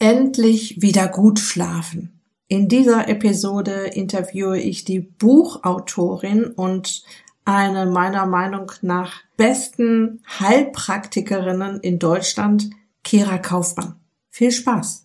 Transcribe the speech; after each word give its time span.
Endlich 0.00 0.80
wieder 0.80 1.08
gut 1.08 1.40
schlafen. 1.40 2.20
In 2.46 2.68
dieser 2.68 3.08
Episode 3.08 3.90
interviewe 3.94 4.56
ich 4.56 4.84
die 4.84 5.00
Buchautorin 5.00 6.44
und 6.44 7.02
eine 7.44 7.84
meiner 7.86 8.24
Meinung 8.24 8.70
nach 8.80 9.14
besten 9.36 10.22
Heilpraktikerinnen 10.38 11.80
in 11.80 11.98
Deutschland, 11.98 12.70
Kira 13.02 13.38
Kaufmann. 13.38 13.96
Viel 14.30 14.52
Spaß! 14.52 15.04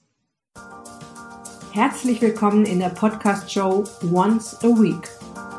Herzlich 1.72 2.22
willkommen 2.22 2.68
in 2.68 2.78
der 2.78 2.90
Podcast-Show 2.90 3.86
Once 4.14 4.60
a 4.62 4.68
Week, 4.68 5.10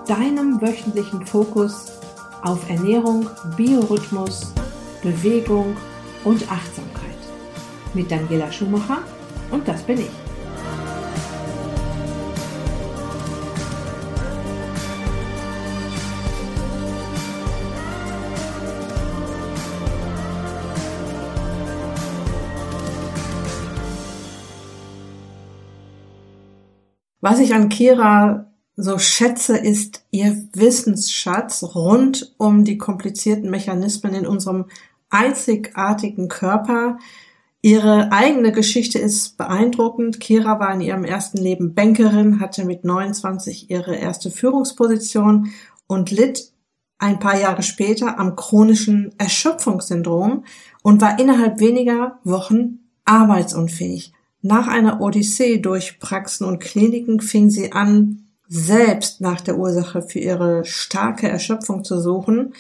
deinem 0.07 0.61
wöchentlichen 0.63 1.27
Fokus 1.27 1.91
auf 2.43 2.71
Ernährung, 2.71 3.29
Biorhythmus, 3.57 4.55
Bewegung 5.03 5.77
und 6.23 6.49
Achtsamkeit. 6.53 7.01
Mit 7.95 8.13
Daniela 8.13 8.53
Schumacher 8.53 9.03
und 9.51 9.67
das 9.67 9.83
bin 9.83 9.99
ich. 9.99 10.11
Was 27.25 27.39
ich 27.39 27.55
an 27.55 27.71
Kira 27.71 28.53
so 28.77 28.99
schätze, 28.99 29.57
ist 29.57 30.05
ihr 30.11 30.47
Wissensschatz 30.53 31.63
rund 31.75 32.35
um 32.37 32.65
die 32.65 32.77
komplizierten 32.77 33.49
Mechanismen 33.49 34.13
in 34.13 34.27
unserem 34.27 34.67
einzigartigen 35.09 36.29
Körper, 36.29 36.99
Ihre 37.65 38.13
eigene 38.13 38.53
Geschichte 38.53 38.99
ist 38.99 39.39
beeindruckend. 39.39 40.21
Kira 40.21 40.61
war 40.61 40.75
in 40.75 40.83
ihrem 40.83 41.03
ersten 41.03 41.39
Leben 41.39 41.73
Bankerin, 41.73 42.39
hatte 42.39 42.67
mit 42.67 42.85
29 42.85 43.71
ihre 43.71 43.97
erste 43.97 44.31
Führungsposition 44.31 45.49
und 45.87 46.11
litt 46.11 46.53
ein 46.99 47.19
paar 47.19 47.41
Jahre 47.41 47.63
später 47.63 48.19
am 48.19 48.37
chronischen 48.37 49.15
Erschöpfungssyndrom 49.17 50.45
und 50.83 51.01
war 51.01 51.19
innerhalb 51.19 51.59
weniger 51.59 52.19
Wochen 52.23 52.81
arbeitsunfähig. 53.07 54.13
Nach 54.43 54.69
einer 54.69 55.01
Odyssee 55.01 55.57
durch 55.57 55.99
Praxen 55.99 56.47
und 56.47 56.59
Kliniken 56.59 57.23
fing 57.23 57.49
sie 57.49 57.73
an, 57.73 58.27
selbst 58.47 59.23
nach 59.23 59.41
der 59.41 59.57
Ursache 59.57 60.03
für 60.03 60.19
ihre 60.19 60.67
starke 60.67 61.31
Erschöpfung 61.31 61.83
zu 61.83 61.99
suchen 61.99 62.53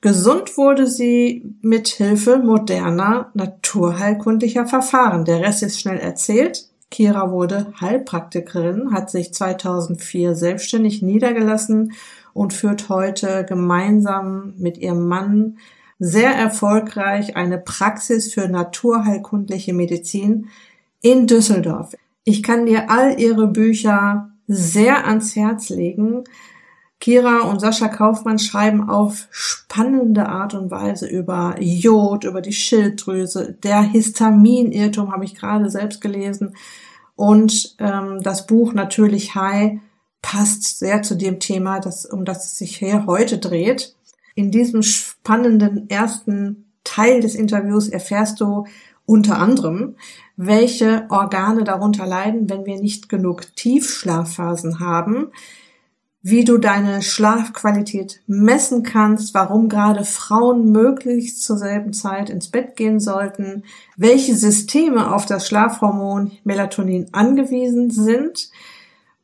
Gesund 0.00 0.56
wurde 0.56 0.86
sie 0.86 1.56
mit 1.60 1.88
Hilfe 1.88 2.38
moderner 2.38 3.30
naturheilkundlicher 3.34 4.66
Verfahren. 4.66 5.24
Der 5.24 5.40
Rest 5.40 5.62
ist 5.62 5.80
schnell 5.80 5.98
erzählt. 5.98 6.68
Kira 6.90 7.30
wurde 7.30 7.72
Heilpraktikerin, 7.80 8.92
hat 8.92 9.10
sich 9.10 9.34
2004 9.34 10.34
selbstständig 10.34 11.02
niedergelassen 11.02 11.92
und 12.32 12.54
führt 12.54 12.88
heute 12.88 13.44
gemeinsam 13.46 14.54
mit 14.56 14.78
ihrem 14.78 15.06
Mann 15.06 15.58
sehr 15.98 16.30
erfolgreich 16.30 17.36
eine 17.36 17.58
Praxis 17.58 18.32
für 18.32 18.48
naturheilkundliche 18.48 19.74
Medizin 19.74 20.48
in 21.02 21.26
Düsseldorf. 21.26 21.94
Ich 22.24 22.42
kann 22.42 22.66
dir 22.66 22.90
all 22.90 23.20
ihre 23.20 23.48
Bücher 23.48 24.30
sehr 24.46 25.06
ans 25.06 25.34
Herz 25.34 25.68
legen. 25.68 26.24
Kira 27.00 27.42
und 27.42 27.60
Sascha 27.60 27.88
Kaufmann 27.88 28.38
schreiben 28.38 28.88
auf 28.88 29.28
spannende 29.30 30.28
Art 30.28 30.54
und 30.54 30.70
Weise 30.70 31.06
über 31.06 31.54
Jod, 31.60 32.24
über 32.24 32.40
die 32.40 32.52
Schilddrüse. 32.52 33.56
Der 33.62 33.82
Histaminirrtum 33.82 35.12
habe 35.12 35.24
ich 35.24 35.36
gerade 35.36 35.70
selbst 35.70 36.00
gelesen. 36.00 36.56
Und 37.14 37.76
ähm, 37.78 38.20
das 38.22 38.46
Buch 38.46 38.72
Natürlich 38.72 39.34
High 39.34 39.78
passt 40.22 40.78
sehr 40.78 41.02
zu 41.02 41.16
dem 41.16 41.38
Thema, 41.38 41.78
das, 41.78 42.04
um 42.04 42.24
das 42.24 42.46
es 42.46 42.58
sich 42.58 42.76
hier 42.76 43.06
heute 43.06 43.38
dreht. 43.38 43.94
In 44.34 44.50
diesem 44.50 44.82
spannenden 44.82 45.88
ersten 45.88 46.66
Teil 46.84 47.20
des 47.20 47.34
Interviews 47.34 47.88
erfährst 47.88 48.40
du 48.40 48.66
unter 49.04 49.38
anderem, 49.38 49.96
welche 50.36 51.06
Organe 51.08 51.64
darunter 51.64 52.06
leiden, 52.06 52.50
wenn 52.50 52.66
wir 52.66 52.80
nicht 52.80 53.08
genug 53.08 53.54
Tiefschlafphasen 53.56 54.80
haben, 54.80 55.28
wie 56.20 56.44
du 56.44 56.58
deine 56.58 57.00
Schlafqualität 57.00 58.22
messen 58.26 58.82
kannst, 58.82 59.34
warum 59.34 59.68
gerade 59.68 60.04
Frauen 60.04 60.72
möglichst 60.72 61.42
zur 61.42 61.58
selben 61.58 61.92
Zeit 61.92 62.28
ins 62.28 62.48
Bett 62.48 62.76
gehen 62.76 62.98
sollten, 62.98 63.64
welche 63.96 64.34
Systeme 64.34 65.14
auf 65.14 65.26
das 65.26 65.46
Schlafhormon 65.46 66.32
Melatonin 66.44 67.08
angewiesen 67.12 67.90
sind, 67.90 68.50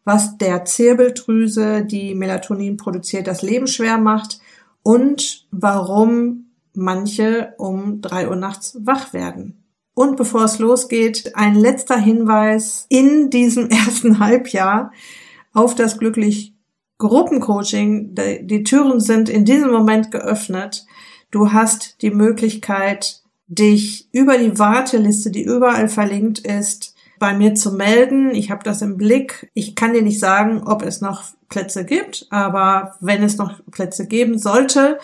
was 0.04 0.38
der 0.38 0.64
Zirbeldrüse, 0.64 1.84
die 1.84 2.14
Melatonin 2.14 2.76
produziert, 2.76 3.26
das 3.26 3.42
Leben 3.42 3.66
schwer 3.66 3.98
macht 3.98 4.40
und 4.82 5.46
warum 5.50 6.46
manche 6.74 7.54
um 7.58 8.00
drei 8.02 8.28
Uhr 8.28 8.36
nachts 8.36 8.78
wach 8.80 9.12
werden. 9.12 9.64
Und 9.94 10.16
bevor 10.16 10.44
es 10.44 10.58
losgeht, 10.58 11.36
ein 11.36 11.54
letzter 11.54 11.96
Hinweis 11.96 12.86
in 12.88 13.30
diesem 13.30 13.68
ersten 13.70 14.20
Halbjahr 14.20 14.92
auf 15.52 15.74
das 15.74 15.98
glücklich 15.98 16.53
Gruppencoaching, 17.08 18.14
die 18.42 18.64
Türen 18.64 19.00
sind 19.00 19.28
in 19.28 19.44
diesem 19.44 19.70
Moment 19.70 20.10
geöffnet. 20.10 20.86
Du 21.30 21.52
hast 21.52 22.00
die 22.02 22.10
Möglichkeit, 22.10 23.22
dich 23.46 24.08
über 24.12 24.38
die 24.38 24.58
Warteliste, 24.58 25.30
die 25.30 25.42
überall 25.42 25.88
verlinkt 25.88 26.38
ist, 26.38 26.94
bei 27.18 27.34
mir 27.34 27.54
zu 27.54 27.72
melden. 27.72 28.34
Ich 28.34 28.50
habe 28.50 28.64
das 28.64 28.82
im 28.82 28.96
Blick. 28.96 29.50
Ich 29.54 29.74
kann 29.74 29.92
dir 29.92 30.02
nicht 30.02 30.18
sagen, 30.18 30.62
ob 30.66 30.82
es 30.82 31.00
noch 31.00 31.24
Plätze 31.48 31.84
gibt, 31.84 32.26
aber 32.30 32.96
wenn 33.00 33.22
es 33.22 33.36
noch 33.36 33.60
Plätze 33.70 34.06
geben 34.06 34.38
sollte, 34.38 34.98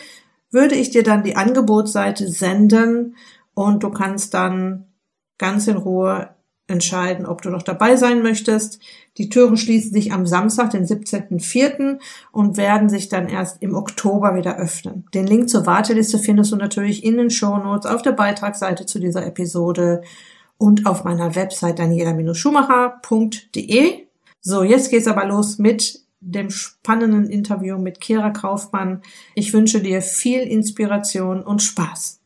würde 0.50 0.74
ich 0.74 0.90
dir 0.90 1.02
dann 1.02 1.22
die 1.22 1.36
Angebotsseite 1.36 2.28
senden 2.28 3.16
und 3.54 3.82
du 3.82 3.90
kannst 3.90 4.34
dann 4.34 4.86
ganz 5.38 5.68
in 5.68 5.76
Ruhe 5.76 6.30
entscheiden, 6.70 7.26
ob 7.26 7.42
du 7.42 7.50
noch 7.50 7.62
dabei 7.62 7.96
sein 7.96 8.22
möchtest. 8.22 8.80
Die 9.18 9.28
Türen 9.28 9.56
schließen 9.56 9.92
sich 9.92 10.12
am 10.12 10.24
Samstag, 10.26 10.70
den 10.70 10.86
17.04. 10.86 11.98
und 12.32 12.56
werden 12.56 12.88
sich 12.88 13.08
dann 13.08 13.28
erst 13.28 13.60
im 13.62 13.74
Oktober 13.74 14.36
wieder 14.36 14.56
öffnen. 14.56 15.04
Den 15.12 15.26
Link 15.26 15.50
zur 15.50 15.66
Warteliste 15.66 16.18
findest 16.18 16.52
du 16.52 16.56
natürlich 16.56 17.02
in 17.04 17.16
den 17.16 17.30
Show 17.30 17.58
Notes 17.58 17.90
auf 17.90 18.02
der 18.02 18.12
Beitragsseite 18.12 18.86
zu 18.86 19.00
dieser 19.00 19.26
Episode 19.26 20.02
und 20.56 20.86
auf 20.86 21.04
meiner 21.04 21.34
Website 21.34 21.78
daniela-schumacher.de. 21.78 24.06
So, 24.40 24.62
jetzt 24.62 24.90
geht's 24.90 25.06
aber 25.06 25.26
los 25.26 25.58
mit 25.58 26.00
dem 26.20 26.50
spannenden 26.50 27.28
Interview 27.28 27.78
mit 27.78 28.00
Kira 28.00 28.30
Kaufmann. 28.30 29.02
Ich 29.34 29.52
wünsche 29.52 29.80
dir 29.80 30.02
viel 30.02 30.40
Inspiration 30.40 31.42
und 31.42 31.62
Spaß. 31.62 32.19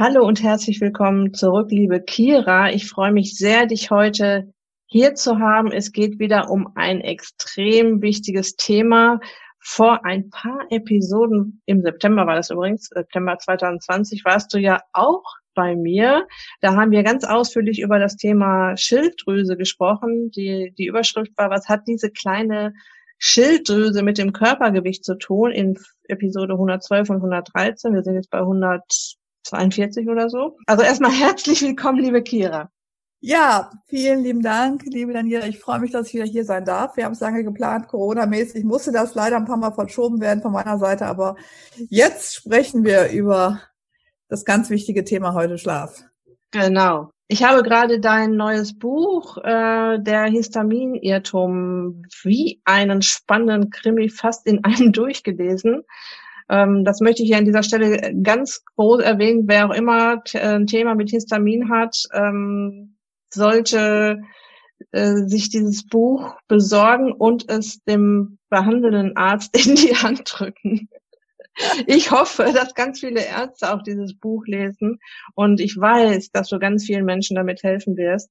Hallo 0.00 0.26
und 0.26 0.42
herzlich 0.42 0.80
willkommen 0.80 1.34
zurück, 1.34 1.70
liebe 1.70 2.00
Kira. 2.00 2.70
Ich 2.70 2.88
freue 2.88 3.12
mich 3.12 3.36
sehr, 3.36 3.66
dich 3.66 3.90
heute 3.90 4.50
hier 4.86 5.14
zu 5.14 5.40
haben. 5.40 5.72
Es 5.72 5.92
geht 5.92 6.18
wieder 6.18 6.48
um 6.50 6.72
ein 6.74 7.02
extrem 7.02 8.00
wichtiges 8.00 8.56
Thema. 8.56 9.20
Vor 9.58 10.06
ein 10.06 10.30
paar 10.30 10.60
Episoden, 10.70 11.60
im 11.66 11.82
September 11.82 12.26
war 12.26 12.34
das 12.34 12.48
übrigens, 12.48 12.86
September 12.86 13.36
2020, 13.36 14.24
warst 14.24 14.54
du 14.54 14.58
ja 14.58 14.80
auch 14.94 15.22
bei 15.54 15.76
mir. 15.76 16.26
Da 16.62 16.76
haben 16.76 16.92
wir 16.92 17.02
ganz 17.02 17.24
ausführlich 17.24 17.78
über 17.78 17.98
das 17.98 18.16
Thema 18.16 18.78
Schilddrüse 18.78 19.58
gesprochen. 19.58 20.30
Die, 20.30 20.72
die 20.78 20.86
Überschrift 20.86 21.36
war, 21.36 21.50
was 21.50 21.68
hat 21.68 21.82
diese 21.86 22.10
kleine 22.10 22.72
Schilddrüse 23.18 24.02
mit 24.02 24.16
dem 24.16 24.32
Körpergewicht 24.32 25.04
zu 25.04 25.18
tun 25.18 25.50
in 25.50 25.78
Episode 26.08 26.54
112 26.54 27.10
und 27.10 27.16
113. 27.16 27.92
Wir 27.92 28.02
sind 28.02 28.14
jetzt 28.14 28.30
bei 28.30 28.38
100 28.38 29.19
42 29.44 30.08
oder 30.08 30.28
so. 30.30 30.56
Also 30.66 30.82
erstmal 30.82 31.10
herzlich 31.20 31.62
willkommen, 31.62 31.98
liebe 31.98 32.22
Kira. 32.22 32.70
Ja, 33.22 33.70
vielen 33.86 34.22
lieben 34.22 34.40
Dank, 34.40 34.82
liebe 34.86 35.12
Daniela. 35.12 35.46
Ich 35.46 35.58
freue 35.58 35.78
mich, 35.78 35.90
dass 35.90 36.08
ich 36.08 36.14
wieder 36.14 36.24
hier 36.24 36.44
sein 36.44 36.64
darf. 36.64 36.96
Wir 36.96 37.04
haben 37.04 37.12
es 37.12 37.20
lange 37.20 37.44
geplant, 37.44 37.86
Corona-mäßig 37.88 38.64
musste 38.64 38.92
das 38.92 39.14
leider 39.14 39.36
ein 39.36 39.44
paar 39.44 39.58
Mal 39.58 39.72
verschoben 39.72 40.20
werden 40.20 40.40
von 40.40 40.52
meiner 40.52 40.78
Seite, 40.78 41.04
aber 41.04 41.36
jetzt 41.90 42.34
sprechen 42.34 42.82
wir 42.82 43.10
über 43.10 43.60
das 44.28 44.46
ganz 44.46 44.70
wichtige 44.70 45.04
Thema 45.04 45.34
heute 45.34 45.58
Schlaf. 45.58 46.02
Genau. 46.50 47.10
Ich 47.28 47.44
habe 47.44 47.62
gerade 47.62 48.00
dein 48.00 48.36
neues 48.36 48.76
Buch, 48.76 49.36
äh, 49.38 49.98
der 50.00 50.24
Histaminirrtum, 50.24 52.02
wie 52.24 52.60
einen 52.64 53.02
spannenden 53.02 53.70
Krimi 53.70 54.08
fast 54.08 54.46
in 54.46 54.64
einem 54.64 54.92
durchgelesen. 54.92 55.84
Ähm, 56.50 56.84
das 56.84 57.00
möchte 57.00 57.22
ich 57.22 57.28
hier 57.28 57.38
an 57.38 57.44
dieser 57.44 57.62
Stelle 57.62 58.12
ganz 58.22 58.64
groß 58.76 59.02
erwähnen. 59.02 59.44
Wer 59.46 59.70
auch 59.70 59.74
immer 59.74 60.22
äh, 60.34 60.56
ein 60.56 60.66
Thema 60.66 60.96
mit 60.96 61.10
Histamin 61.10 61.70
hat, 61.70 61.96
ähm, 62.12 62.96
sollte 63.32 64.20
äh, 64.90 65.14
sich 65.26 65.50
dieses 65.50 65.86
Buch 65.86 66.34
besorgen 66.48 67.12
und 67.12 67.48
es 67.48 67.82
dem 67.84 68.38
behandelnden 68.48 69.16
Arzt 69.16 69.56
in 69.66 69.76
die 69.76 69.94
Hand 69.94 70.22
drücken. 70.26 70.88
Ich 71.86 72.10
hoffe, 72.10 72.52
dass 72.54 72.74
ganz 72.74 73.00
viele 73.00 73.24
Ärzte 73.24 73.72
auch 73.72 73.82
dieses 73.82 74.18
Buch 74.18 74.44
lesen 74.46 74.98
und 75.34 75.60
ich 75.60 75.76
weiß, 75.76 76.30
dass 76.30 76.48
du 76.48 76.58
ganz 76.58 76.84
vielen 76.84 77.04
Menschen 77.04 77.36
damit 77.36 77.62
helfen 77.62 77.96
wirst. 77.96 78.30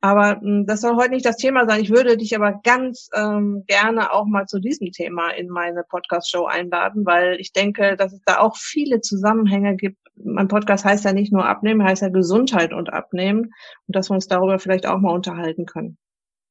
Aber 0.00 0.36
mh, 0.36 0.40
hm, 0.40 0.66
das 0.66 0.80
soll 0.80 0.96
heute 0.96 1.10
nicht 1.10 1.26
das 1.26 1.36
Thema 1.36 1.66
sein. 1.66 1.80
Ich 1.80 1.90
würde 1.90 2.16
dich 2.16 2.34
aber 2.34 2.60
ganz 2.62 3.10
ähm, 3.14 3.64
gerne 3.66 4.12
auch 4.12 4.26
mal 4.26 4.46
zu 4.46 4.58
diesem 4.58 4.92
Thema 4.92 5.30
in 5.30 5.48
meine 5.48 5.84
Podcast-Show 5.84 6.46
einladen, 6.46 7.04
weil 7.04 7.38
ich 7.38 7.52
denke, 7.52 7.96
dass 7.96 8.12
es 8.12 8.20
da 8.24 8.38
auch 8.38 8.56
viele 8.56 9.00
Zusammenhänge 9.00 9.76
gibt. 9.76 9.98
Mein 10.16 10.48
Podcast 10.48 10.84
heißt 10.84 11.04
ja 11.04 11.12
nicht 11.12 11.32
nur 11.32 11.46
Abnehmen, 11.46 11.84
heißt 11.84 12.02
ja 12.02 12.08
Gesundheit 12.08 12.72
und 12.72 12.92
Abnehmen 12.92 13.52
und 13.86 13.96
dass 13.96 14.10
wir 14.10 14.14
uns 14.14 14.26
darüber 14.26 14.58
vielleicht 14.58 14.86
auch 14.86 14.98
mal 14.98 15.14
unterhalten 15.14 15.66
können. 15.66 15.98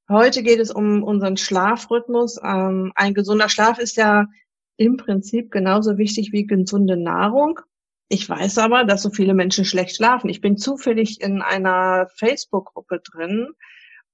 Heute 0.09 0.41
geht 0.41 0.59
es 0.59 0.71
um 0.71 1.03
unseren 1.03 1.37
Schlafrhythmus. 1.37 2.39
Ähm, 2.43 2.91
ein 2.95 3.13
gesunder 3.13 3.49
Schlaf 3.49 3.77
ist 3.77 3.95
ja 3.95 4.25
im 4.77 4.97
Prinzip 4.97 5.51
genauso 5.51 5.97
wichtig 5.97 6.31
wie 6.31 6.47
gesunde 6.47 6.97
Nahrung. 6.97 7.59
Ich 8.09 8.27
weiß 8.27 8.57
aber, 8.57 8.85
dass 8.85 9.03
so 9.03 9.11
viele 9.11 9.35
Menschen 9.35 9.65
schlecht 9.65 9.95
schlafen. 9.95 10.29
Ich 10.29 10.41
bin 10.41 10.57
zufällig 10.57 11.21
in 11.21 11.43
einer 11.43 12.07
Facebook-Gruppe 12.15 13.01
drin, 13.03 13.49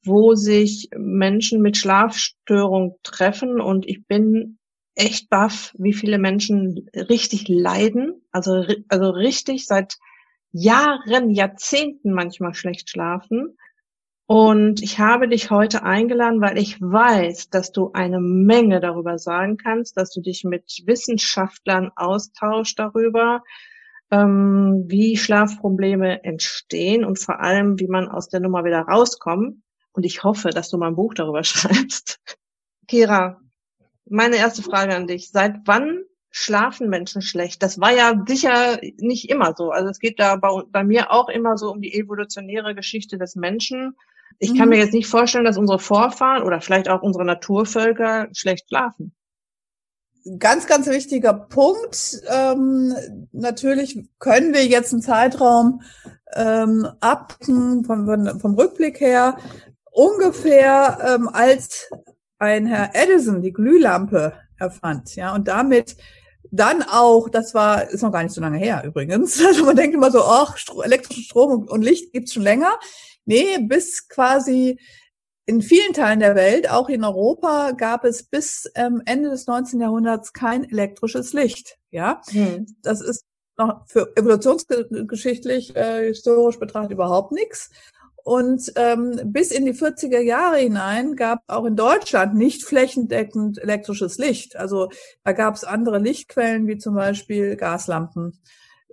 wo 0.04 0.36
sich 0.36 0.90
Menschen 0.96 1.62
mit 1.62 1.78
Schlafstörung 1.78 2.98
treffen 3.04 3.62
und 3.62 3.88
ich 3.88 4.06
bin 4.06 4.60
echt 4.96 5.30
baff, 5.30 5.74
wie 5.78 5.94
viele 5.94 6.20
Menschen 6.20 6.90
richtig 6.94 7.48
leiden, 7.48 8.22
also, 8.32 8.66
also 8.90 9.10
richtig 9.10 9.66
seit 9.66 9.98
Jahren, 10.52 11.30
Jahrzehnten 11.30 12.12
manchmal 12.12 12.54
schlecht 12.54 12.90
schlafen. 12.90 13.58
Und 14.28 14.82
ich 14.82 15.00
habe 15.00 15.28
dich 15.30 15.52
heute 15.52 15.84
eingeladen, 15.84 16.42
weil 16.42 16.58
ich 16.58 16.82
weiß, 16.82 17.50
dass 17.50 17.72
du 17.72 17.92
eine 17.94 18.20
Menge 18.20 18.80
darüber 18.80 19.20
sagen 19.20 19.58
kannst, 19.58 19.98
dass 19.98 20.12
du 20.12 20.22
dich 20.22 20.44
mit 20.44 20.82
Wissenschaftlern 20.86 21.92
austauschst 21.96 22.80
darüber, 22.80 23.44
ähm, 24.12 24.86
wie 24.88 25.18
Schlafprobleme 25.18 26.24
entstehen 26.24 27.04
und 27.04 27.20
vor 27.20 27.40
allem, 27.40 27.80
wie 27.80 27.88
man 27.88 28.08
aus 28.08 28.30
der 28.30 28.40
Nummer 28.40 28.64
wieder 28.64 28.82
rauskommt. 28.82 29.58
Und 29.94 30.06
ich 30.06 30.24
hoffe, 30.24 30.50
dass 30.50 30.70
du 30.70 30.78
mal 30.78 30.88
ein 30.88 30.96
Buch 30.96 31.14
darüber 31.14 31.44
schreibst. 31.44 32.20
Kira, 32.88 33.40
meine 34.08 34.36
erste 34.38 34.62
Frage 34.62 34.96
an 34.96 35.08
dich. 35.08 35.32
Seit 35.32 35.62
wann 35.66 36.04
schlafen 36.30 36.90
Menschen 36.90 37.22
schlecht? 37.22 37.64
Das 37.64 37.80
war 37.80 37.94
ja 37.94 38.22
sicher 38.28 38.80
nicht 38.98 39.30
immer 39.30 39.54
so. 39.56 39.72
Also 39.72 39.90
es 39.90 40.00
geht 40.00 40.20
da 40.20 40.36
bei, 40.36 40.50
bei 40.70 40.84
mir 40.84 41.12
auch 41.12 41.30
immer 41.30 41.58
so 41.58 41.72
um 41.72 41.82
die 41.82 41.94
evolutionäre 41.94 42.76
Geschichte 42.76 43.18
des 43.18 43.36
Menschen. 43.36 43.96
Ich 44.38 44.52
mhm. 44.52 44.58
kann 44.58 44.70
mir 44.70 44.78
jetzt 44.78 44.94
nicht 44.94 45.08
vorstellen, 45.08 45.46
dass 45.46 45.58
unsere 45.58 45.80
Vorfahren 45.80 46.44
oder 46.44 46.62
vielleicht 46.62 46.90
auch 46.90 47.02
unsere 47.02 47.26
Naturvölker 47.26 48.28
schlecht 48.34 48.68
schlafen 48.68 49.16
ganz, 50.40 50.68
ganz 50.68 50.88
wichtiger 50.88 51.34
Punkt. 51.34 52.22
Ähm, 52.28 52.96
natürlich 53.32 54.08
können 54.20 54.54
wir 54.54 54.66
jetzt 54.66 54.94
einen 54.94 55.02
Zeitraum 55.02 55.82
ähm, 56.34 56.88
ab 57.00 57.38
vom, 57.42 57.86
vom 57.86 58.56
Rückblick 58.56 59.00
her 59.00 59.38
ungefähr 59.92 60.98
ähm, 61.06 61.30
als 61.30 61.90
ein 62.38 62.66
Herr 62.66 62.92
Edison 62.94 63.42
die 63.42 63.54
Glühlampe 63.54 64.34
erfand, 64.58 65.16
ja, 65.16 65.34
und 65.34 65.48
damit 65.48 65.96
dann 66.52 66.84
auch, 66.84 67.30
das 67.30 67.54
war, 67.54 67.90
ist 67.90 68.02
noch 68.02 68.12
gar 68.12 68.24
nicht 68.24 68.34
so 68.34 68.42
lange 68.42 68.58
her 68.58 68.84
übrigens. 68.86 69.42
Also 69.46 69.66
man 69.66 69.76
denkt 69.76 69.96
immer 69.96 70.12
so, 70.12 70.24
ach, 70.24 70.58
elektrischen 70.84 71.24
Strom 71.24 71.68
und 71.68 71.82
Licht 71.82 72.14
gibt's 72.14 72.34
schon 72.34 72.44
länger. 72.44 72.80
Nee, 73.26 73.58
bis 73.60 74.08
quasi 74.08 74.80
in 75.46 75.62
vielen 75.62 75.94
Teilen 75.94 76.20
der 76.20 76.36
Welt, 76.36 76.70
auch 76.70 76.90
in 76.90 77.04
Europa, 77.04 77.72
gab 77.72 78.04
es 78.04 78.24
bis 78.24 78.70
ähm, 78.76 79.02
Ende 79.06 79.30
des 79.30 79.46
19. 79.48 79.80
Jahrhunderts 79.80 80.34
kein 80.34 80.70
elektrisches 80.70 81.34
Licht. 81.34 81.78
Ja, 81.92 82.22
hm. 82.30 82.66
das 82.82 83.02
ist 83.02 83.26
noch 83.58 83.88
für 83.88 84.12
evolutionsgeschichtlich, 84.16 85.76
äh, 85.76 86.08
historisch 86.08 86.60
betrachtet 86.60 86.92
überhaupt 86.92 87.32
nichts. 87.32 87.70
Und 88.24 88.74
ähm, 88.76 89.20
bis 89.26 89.52
in 89.52 89.66
die 89.66 89.74
40er 89.74 90.20
Jahre 90.20 90.58
hinein 90.58 91.16
gab 91.16 91.44
auch 91.46 91.64
in 91.66 91.76
Deutschland 91.76 92.34
nicht 92.34 92.64
flächendeckend 92.64 93.60
elektrisches 93.60 94.18
Licht. 94.18 94.56
Also 94.56 94.90
da 95.24 95.32
gab 95.32 95.54
es 95.54 95.64
andere 95.64 96.00
Lichtquellen, 96.00 96.68
wie 96.68 96.80
zum 96.80 96.96
Beispiel 96.96 97.56
Gaslampen 97.56 98.40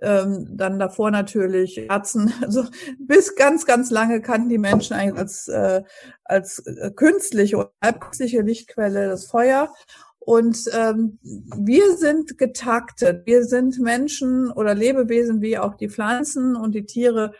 ähm, 0.03 0.47
dann 0.51 0.79
davor 0.79 1.11
natürlich 1.11 1.77
Herzen. 1.77 2.33
Also 2.41 2.65
bis 2.99 3.35
ganz, 3.35 3.65
ganz 3.65 3.89
lange 3.89 4.21
kannten 4.21 4.49
die 4.49 4.57
Menschen 4.57 4.93
eigentlich 4.93 5.19
als, 5.19 5.47
äh, 5.47 5.83
als 6.23 6.59
äh, 6.59 6.91
künstliche 6.91 7.57
oder 7.57 7.71
halbkünstliche 7.81 8.41
Lichtquelle 8.41 9.07
das 9.07 9.25
Feuer. 9.25 9.73
Und 10.19 10.69
ähm, 10.73 11.19
wir 11.21 11.97
sind 11.97 12.37
getaktet. 12.37 13.25
Wir 13.25 13.43
sind 13.43 13.79
Menschen 13.79 14.51
oder 14.51 14.73
Lebewesen 14.75 15.41
wie 15.41 15.57
auch 15.57 15.75
die 15.75 15.89
Pflanzen 15.89 16.55
und 16.55 16.75
die 16.75 16.85
Tiere 16.85 17.33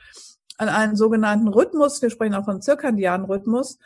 an 0.58 0.70
einen 0.70 0.96
sogenannten 0.96 1.48
Rhythmus. 1.48 2.02
Wir 2.02 2.10
sprechen 2.10 2.36
auch 2.36 2.46
von 2.46 2.62
zirkadianen 2.62 3.26
Rhythmus. 3.26 3.78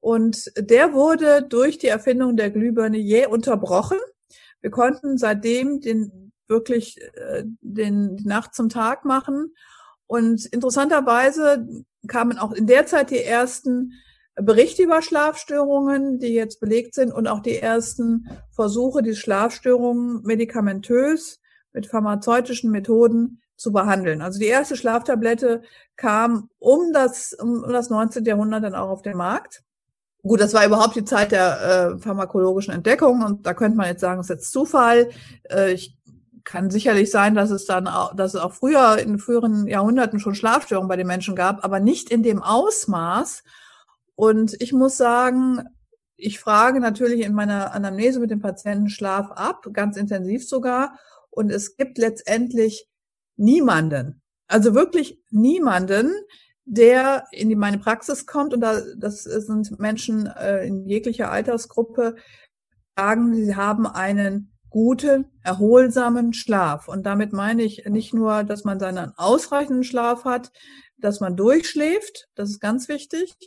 Und 0.00 0.52
der 0.56 0.92
wurde 0.92 1.42
durch 1.42 1.78
die 1.78 1.88
Erfindung 1.88 2.36
der 2.36 2.50
Glühbirne 2.50 2.98
je 2.98 3.26
unterbrochen. 3.26 3.98
Wir 4.60 4.70
konnten 4.70 5.18
seitdem 5.18 5.80
den 5.80 6.25
wirklich 6.48 7.00
äh, 7.14 7.44
den, 7.60 8.16
die 8.16 8.28
Nacht 8.28 8.54
zum 8.54 8.68
Tag 8.68 9.04
machen. 9.04 9.54
Und 10.06 10.46
interessanterweise 10.46 11.66
kamen 12.06 12.38
auch 12.38 12.52
in 12.52 12.66
der 12.66 12.86
Zeit 12.86 13.10
die 13.10 13.22
ersten 13.22 13.92
Berichte 14.36 14.82
über 14.82 15.00
Schlafstörungen, 15.00 16.18
die 16.18 16.28
jetzt 16.28 16.60
belegt 16.60 16.94
sind, 16.94 17.12
und 17.12 17.26
auch 17.26 17.40
die 17.40 17.56
ersten 17.56 18.28
Versuche, 18.50 19.02
die 19.02 19.16
Schlafstörungen 19.16 20.22
medikamentös 20.22 21.40
mit 21.72 21.86
pharmazeutischen 21.86 22.70
Methoden 22.70 23.40
zu 23.56 23.72
behandeln. 23.72 24.20
Also 24.20 24.38
die 24.38 24.46
erste 24.46 24.76
Schlaftablette 24.76 25.62
kam 25.96 26.50
um 26.58 26.92
das, 26.92 27.32
um 27.32 27.64
das 27.68 27.88
19. 27.88 28.24
Jahrhundert 28.24 28.64
dann 28.64 28.74
auch 28.74 28.90
auf 28.90 29.02
den 29.02 29.16
Markt. 29.16 29.62
Gut, 30.22 30.40
das 30.40 30.52
war 30.54 30.66
überhaupt 30.66 30.96
die 30.96 31.04
Zeit 31.04 31.32
der 31.32 31.94
äh, 31.96 31.98
pharmakologischen 31.98 32.74
Entdeckung 32.74 33.22
und 33.22 33.46
da 33.46 33.54
könnte 33.54 33.76
man 33.76 33.86
jetzt 33.86 34.00
sagen, 34.00 34.20
es 34.20 34.26
ist 34.26 34.30
jetzt 34.36 34.52
Zufall. 34.52 35.08
Äh, 35.44 35.72
ich 35.72 35.95
kann 36.46 36.70
sicherlich 36.70 37.10
sein, 37.10 37.34
dass 37.34 37.50
es 37.50 37.66
dann 37.66 37.88
auch, 37.88 38.14
dass 38.14 38.34
es 38.34 38.40
auch 38.40 38.54
früher 38.54 38.98
in 38.98 39.18
früheren 39.18 39.66
Jahrhunderten 39.66 40.20
schon 40.20 40.34
Schlafstörungen 40.34 40.88
bei 40.88 40.96
den 40.96 41.06
Menschen 41.06 41.34
gab, 41.34 41.62
aber 41.64 41.80
nicht 41.80 42.10
in 42.10 42.22
dem 42.22 42.42
Ausmaß. 42.42 43.42
Und 44.14 44.56
ich 44.62 44.72
muss 44.72 44.96
sagen, 44.96 45.68
ich 46.16 46.38
frage 46.38 46.80
natürlich 46.80 47.20
in 47.20 47.34
meiner 47.34 47.74
Anamnese 47.74 48.20
mit 48.20 48.30
dem 48.30 48.40
Patienten 48.40 48.88
Schlaf 48.88 49.30
ab, 49.32 49.66
ganz 49.72 49.96
intensiv 49.96 50.48
sogar. 50.48 50.98
Und 51.30 51.50
es 51.50 51.76
gibt 51.76 51.98
letztendlich 51.98 52.88
niemanden, 53.36 54.22
also 54.46 54.74
wirklich 54.74 55.20
niemanden, 55.30 56.12
der 56.64 57.24
in 57.32 57.48
die, 57.48 57.56
meine 57.56 57.78
Praxis 57.78 58.24
kommt. 58.24 58.54
Und 58.54 58.60
da, 58.60 58.80
das 58.96 59.24
sind 59.24 59.78
Menschen 59.78 60.26
äh, 60.26 60.64
in 60.64 60.86
jeglicher 60.86 61.30
Altersgruppe, 61.30 62.16
sagen, 62.96 63.34
sie 63.34 63.56
haben 63.56 63.86
einen 63.86 64.55
guten, 64.76 65.24
erholsamen 65.42 66.34
Schlaf. 66.34 66.86
Und 66.86 67.06
damit 67.06 67.32
meine 67.32 67.62
ich 67.62 67.86
nicht 67.86 68.12
nur, 68.12 68.44
dass 68.44 68.64
man 68.64 68.78
seinen 68.78 69.14
ausreichenden 69.16 69.84
Schlaf 69.84 70.26
hat, 70.26 70.52
dass 70.98 71.18
man 71.18 71.34
durchschläft, 71.34 72.28
das 72.34 72.50
ist 72.50 72.60
ganz 72.60 72.86
wichtig, 72.86 73.38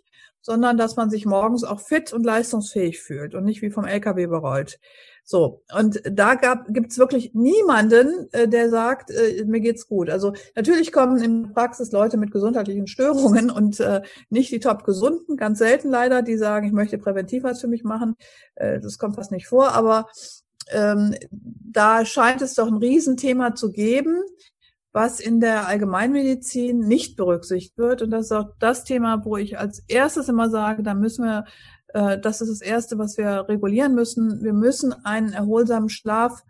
sondern 0.41 0.75
dass 0.75 0.95
man 0.95 1.12
sich 1.12 1.27
morgens 1.27 1.63
auch 1.63 1.81
fit 1.81 2.13
und 2.13 2.25
leistungsfähig 2.25 3.00
fühlt 3.00 3.36
und 3.36 3.45
nicht 3.45 3.62
wie 3.62 3.69
vom 3.69 3.86
LKW 3.86 4.25
berollt. 4.25 4.79
So, 5.24 5.62
und 5.71 6.01
da 6.03 6.33
gab, 6.33 6.65
gibt's 6.69 6.98
wirklich 6.98 7.36
niemanden, 7.36 8.27
äh, 8.31 8.48
der 8.48 8.71
sagt, 8.71 9.12
äh, 9.12 9.45
mir 9.45 9.59
geht's 9.59 9.88
gut. 9.88 10.09
Also 10.09 10.33
natürlich 10.55 10.91
kommen 10.91 11.21
in 11.21 11.53
Praxis 11.53 11.91
Leute 11.91 12.17
mit 12.17 12.31
gesundheitlichen 12.31 12.88
Störungen 12.88 13.51
und 13.55 13.79
äh, 13.79 14.01
nicht 14.31 14.51
die 14.51 14.59
top 14.59 14.83
gesunden, 14.83 15.38
ganz 15.38 15.59
selten 15.59 15.91
leider, 15.91 16.24
die 16.24 16.38
sagen, 16.38 16.65
ich 16.65 16.74
möchte 16.74 16.98
präventiv 16.98 17.43
was 17.43 17.62
für 17.62 17.67
mich 17.67 17.83
machen. 17.83 18.15
Äh, 18.55 18.79
das 18.79 18.98
kommt 18.98 19.17
fast 19.17 19.31
nicht 19.31 19.45
vor, 19.45 19.74
aber 19.74 20.07
ähm, 20.69 21.15
da 21.31 22.05
scheint 22.05 22.41
es 22.41 22.55
doch 22.55 22.67
ein 22.67 22.77
Riesenthema 22.77 23.55
zu 23.55 23.71
geben, 23.71 24.21
was 24.91 25.19
in 25.19 25.39
der 25.39 25.67
Allgemeinmedizin 25.67 26.79
nicht 26.79 27.15
berücksichtigt 27.15 27.77
wird. 27.77 28.01
Und 28.01 28.11
das 28.11 28.25
ist 28.25 28.31
auch 28.31 28.51
das 28.59 28.83
Thema, 28.83 29.23
wo 29.23 29.38
ich 29.38 29.59
als 29.59 29.83
erstes 29.88 30.29
immer 30.29 30.49
sage, 30.49 30.83
da 30.83 30.93
müssen 30.93 31.25
wir, 31.25 31.45
äh, 31.93 32.17
das 32.19 32.41
ist 32.41 32.49
das 32.49 32.61
Erste, 32.61 32.97
was 32.97 33.17
wir 33.17 33.47
regulieren 33.47 33.93
müssen. 33.93 34.43
Wir 34.43 34.53
müssen 34.53 34.93
einen 35.05 35.33
erholsamen 35.33 35.89
Schlaf 35.89 36.43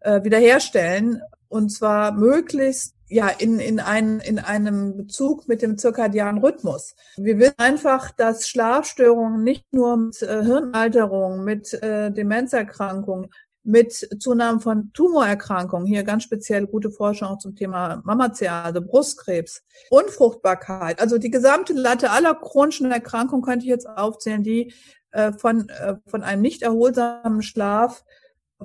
äh, 0.00 0.22
wiederherstellen 0.24 1.22
und 1.48 1.70
zwar 1.70 2.12
möglichst 2.12 2.94
ja, 3.10 3.28
in, 3.28 3.58
in, 3.58 3.80
ein, 3.80 4.20
in 4.20 4.38
einem 4.38 4.96
Bezug 4.96 5.48
mit 5.48 5.62
dem 5.62 5.76
zirkadianen 5.76 6.42
Rhythmus. 6.42 6.94
Wir 7.16 7.40
wissen 7.40 7.58
einfach, 7.58 8.12
dass 8.12 8.48
Schlafstörungen 8.48 9.42
nicht 9.42 9.64
nur 9.72 9.96
mit 9.96 10.22
äh, 10.22 10.44
Hirnalterung, 10.44 11.42
mit 11.42 11.74
äh, 11.82 12.12
Demenzerkrankungen, 12.12 13.30
mit 13.62 13.92
Zunahmen 14.20 14.60
von 14.60 14.90
Tumorerkrankungen, 14.92 15.86
hier 15.86 16.02
ganz 16.02 16.22
speziell 16.22 16.66
gute 16.66 16.90
Forschung 16.90 17.28
auch 17.28 17.38
zum 17.38 17.54
Thema 17.54 18.00
Mammazial, 18.04 18.64
also 18.64 18.80
Brustkrebs, 18.80 19.62
Unfruchtbarkeit, 19.90 21.00
also 21.00 21.18
die 21.18 21.30
gesamte 21.30 21.72
Latte 21.72 22.10
aller 22.10 22.34
chronischen 22.34 22.90
Erkrankungen 22.90 23.42
könnte 23.42 23.64
ich 23.64 23.70
jetzt 23.70 23.88
aufzählen, 23.88 24.42
die 24.42 24.72
äh, 25.12 25.32
von, 25.32 25.68
äh, 25.68 25.96
von 26.06 26.22
einem 26.22 26.42
nicht 26.42 26.62
erholsamen 26.62 27.42
Schlaf 27.42 28.04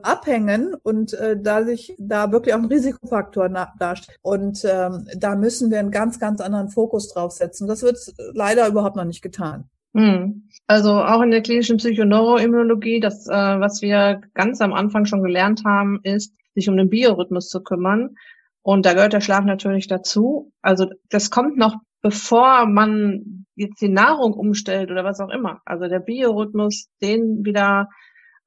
abhängen 0.01 0.75
und 0.83 1.13
äh, 1.13 1.37
da 1.39 1.63
sich 1.63 1.95
da 1.97 2.31
wirklich 2.31 2.53
auch 2.53 2.59
ein 2.59 2.65
Risikofaktor 2.65 3.49
darstellt. 3.49 4.19
Und 4.21 4.65
ähm, 4.65 5.07
da 5.15 5.35
müssen 5.35 5.71
wir 5.71 5.79
einen 5.79 5.91
ganz, 5.91 6.19
ganz 6.19 6.41
anderen 6.41 6.69
Fokus 6.69 7.09
drauf 7.09 7.31
setzen. 7.31 7.67
Das 7.67 7.81
wird 7.81 7.97
leider 8.33 8.67
überhaupt 8.67 8.95
noch 8.95 9.05
nicht 9.05 9.21
getan. 9.21 9.69
Hm. 9.95 10.49
Also 10.67 10.91
auch 10.93 11.21
in 11.21 11.31
der 11.31 11.41
klinischen 11.41 11.77
Psychoneuroimmunologie, 11.77 12.99
das, 12.99 13.27
äh, 13.27 13.31
was 13.31 13.81
wir 13.81 14.21
ganz 14.33 14.61
am 14.61 14.73
Anfang 14.73 15.05
schon 15.05 15.23
gelernt 15.23 15.63
haben, 15.65 15.99
ist, 16.03 16.35
sich 16.53 16.69
um 16.69 16.77
den 16.77 16.89
Biorhythmus 16.89 17.49
zu 17.49 17.63
kümmern. 17.63 18.15
Und 18.61 18.85
da 18.85 18.93
gehört 18.93 19.13
der 19.13 19.21
Schlaf 19.21 19.45
natürlich 19.45 19.87
dazu. 19.87 20.51
Also 20.61 20.89
das 21.09 21.29
kommt 21.29 21.57
noch 21.57 21.75
bevor 22.05 22.67
man 22.67 23.47
jetzt 23.55 23.81
die 23.81 23.89
Nahrung 23.89 24.33
umstellt 24.33 24.91
oder 24.91 25.03
was 25.03 25.19
auch 25.19 25.29
immer. 25.29 25.63
Also 25.65 25.87
der 25.87 25.97
Biorhythmus, 25.97 26.87
den 27.01 27.43
wieder 27.43 27.89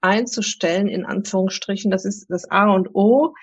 einzustellen, 0.01 0.87
in 0.87 1.05
Anführungsstrichen, 1.05 1.91
das 1.91 2.05
ist 2.05 2.31
das 2.31 2.49
A 2.53 2.73
und 2.73 2.95
O. 2.95 3.35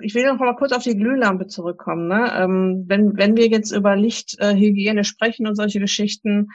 Ich 0.00 0.14
will 0.14 0.26
noch 0.26 0.38
mal 0.38 0.54
kurz 0.54 0.70
auf 0.70 0.84
die 0.84 0.96
Glühlampe 0.96 1.48
zurückkommen. 1.48 2.06
Ne? 2.06 2.30
Ähm, 2.36 2.84
wenn, 2.86 3.16
wenn 3.16 3.36
wir 3.36 3.48
jetzt 3.48 3.72
über 3.72 3.96
Lichthygiene 3.96 5.02
sprechen 5.02 5.48
und 5.48 5.56
solche 5.56 5.80
Geschichten, 5.80 6.50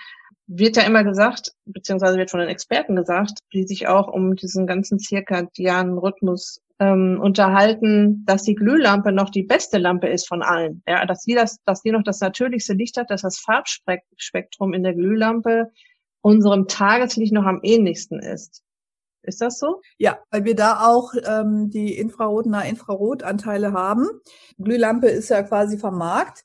wird 0.47 0.75
ja 0.75 0.83
immer 0.83 1.03
gesagt, 1.03 1.53
beziehungsweise 1.65 2.17
wird 2.17 2.31
von 2.31 2.39
den 2.39 2.49
Experten 2.49 2.95
gesagt, 2.95 3.39
die 3.53 3.63
sich 3.63 3.87
auch 3.87 4.07
um 4.07 4.35
diesen 4.35 4.67
ganzen 4.67 4.99
zirkadianen 4.99 5.97
Rhythmus 5.97 6.61
ähm, 6.79 7.19
unterhalten, 7.21 8.23
dass 8.25 8.43
die 8.43 8.55
Glühlampe 8.55 9.11
noch 9.11 9.29
die 9.29 9.43
beste 9.43 9.77
Lampe 9.77 10.07
ist 10.07 10.27
von 10.27 10.41
allen. 10.41 10.83
Ja, 10.87 11.05
dass 11.05 11.23
sie 11.23 11.33
das, 11.33 11.57
dass 11.65 11.81
sie 11.81 11.91
noch 11.91 12.03
das 12.03 12.19
natürlichste 12.19 12.73
Licht 12.73 12.97
hat, 12.97 13.09
dass 13.09 13.21
das 13.21 13.39
Farbspektrum 13.39 14.73
in 14.73 14.83
der 14.83 14.93
Glühlampe 14.93 15.71
unserem 16.21 16.67
Tageslicht 16.67 17.33
noch 17.33 17.45
am 17.45 17.59
ähnlichsten 17.63 18.19
ist. 18.19 18.63
Ist 19.23 19.39
das 19.39 19.57
so? 19.57 19.81
Ja, 19.97 20.19
weil 20.31 20.43
wir 20.43 20.55
da 20.55 20.85
auch 20.85 21.13
ähm, 21.25 21.69
die 21.69 21.97
Infrarot- 21.97 22.45
und 22.45 22.53
Infrarotanteile 22.53 23.71
haben. 23.71 24.05
Glühlampe 24.57 25.07
ist 25.07 25.29
ja 25.29 25.43
quasi 25.43 25.77
vom 25.77 25.97
Markt. 25.97 26.43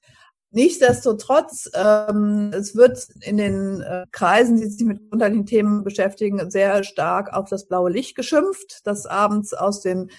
Nichtsdestotrotz, 0.50 1.70
ähm, 1.74 2.50
es 2.54 2.74
wird 2.74 3.06
in 3.20 3.36
den 3.36 3.82
äh, 3.82 4.06
Kreisen, 4.12 4.56
die 4.56 4.66
sich 4.66 4.86
mit 4.86 5.00
unterschiedlichen 5.12 5.46
Themen 5.46 5.84
beschäftigen, 5.84 6.50
sehr 6.50 6.84
stark 6.84 7.34
auf 7.34 7.50
das 7.50 7.66
blaue 7.66 7.90
Licht 7.90 8.16
geschimpft, 8.16 8.80
das 8.84 9.04
abends 9.04 9.52
aus 9.52 9.82
den 9.82 10.10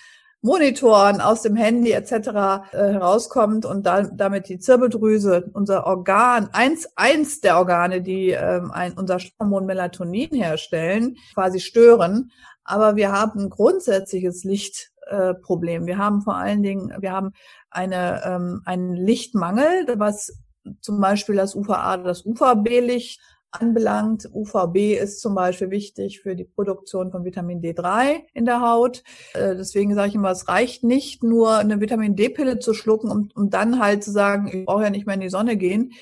Monitoren, 0.41 1.19
aus 1.19 1.41
dem 1.41 1.55
Handy 1.55 1.91
etc. 1.91 2.11
Äh, 2.11 2.93
herauskommt 2.93 3.65
und 3.65 3.85
dann 3.85 4.15
damit 4.15 4.47
die 4.47 4.59
Zirbeldrüse, 4.59 5.49
unser 5.53 5.85
Organ, 5.85 6.49
eins, 6.53 6.87
eins 6.95 7.41
der 7.41 7.57
Organe, 7.57 8.01
die 8.01 8.29
ähm, 8.29 8.71
ein, 8.71 8.93
unser 8.93 9.19
Hormon 9.39 9.65
Melatonin 9.65 10.29
herstellen, 10.31 11.17
quasi 11.33 11.59
stören. 11.59 12.31
Aber 12.63 12.95
wir 12.95 13.11
haben 13.11 13.39
ein 13.39 13.49
grundsätzliches 13.49 14.45
Lichtproblem. 14.45 15.83
Äh, 15.83 15.87
wir 15.87 15.97
haben 15.97 16.21
vor 16.21 16.35
allen 16.35 16.63
Dingen, 16.63 16.93
wir 16.99 17.11
haben 17.11 17.31
eine, 17.71 18.21
ähm, 18.25 18.61
einen 18.65 18.95
Lichtmangel, 18.95 19.85
was 19.97 20.33
zum 20.81 20.99
Beispiel 20.99 21.35
das 21.35 21.55
UVA, 21.55 21.97
das 21.97 22.25
UVB-Licht 22.25 23.19
anbelangt. 23.51 24.29
UVB 24.31 24.95
ist 24.99 25.21
zum 25.21 25.33
Beispiel 25.33 25.71
wichtig 25.71 26.21
für 26.21 26.35
die 26.35 26.43
Produktion 26.43 27.11
von 27.11 27.25
Vitamin 27.25 27.61
D3 27.61 28.21
in 28.33 28.45
der 28.45 28.61
Haut. 28.61 29.03
Äh, 29.33 29.55
deswegen 29.55 29.95
sage 29.95 30.09
ich 30.09 30.15
immer, 30.15 30.31
es 30.31 30.47
reicht 30.47 30.83
nicht 30.83 31.23
nur 31.23 31.57
eine 31.57 31.79
Vitamin 31.81 32.15
D-Pille 32.15 32.59
zu 32.59 32.73
schlucken, 32.73 33.09
um, 33.09 33.29
um 33.35 33.49
dann 33.49 33.79
halt 33.79 34.03
zu 34.03 34.11
sagen, 34.11 34.47
ich 34.47 34.65
brauche 34.65 34.83
ja 34.83 34.89
nicht 34.89 35.05
mehr 35.05 35.15
in 35.15 35.21
die 35.21 35.29
Sonne 35.29 35.57
gehen, 35.57 35.93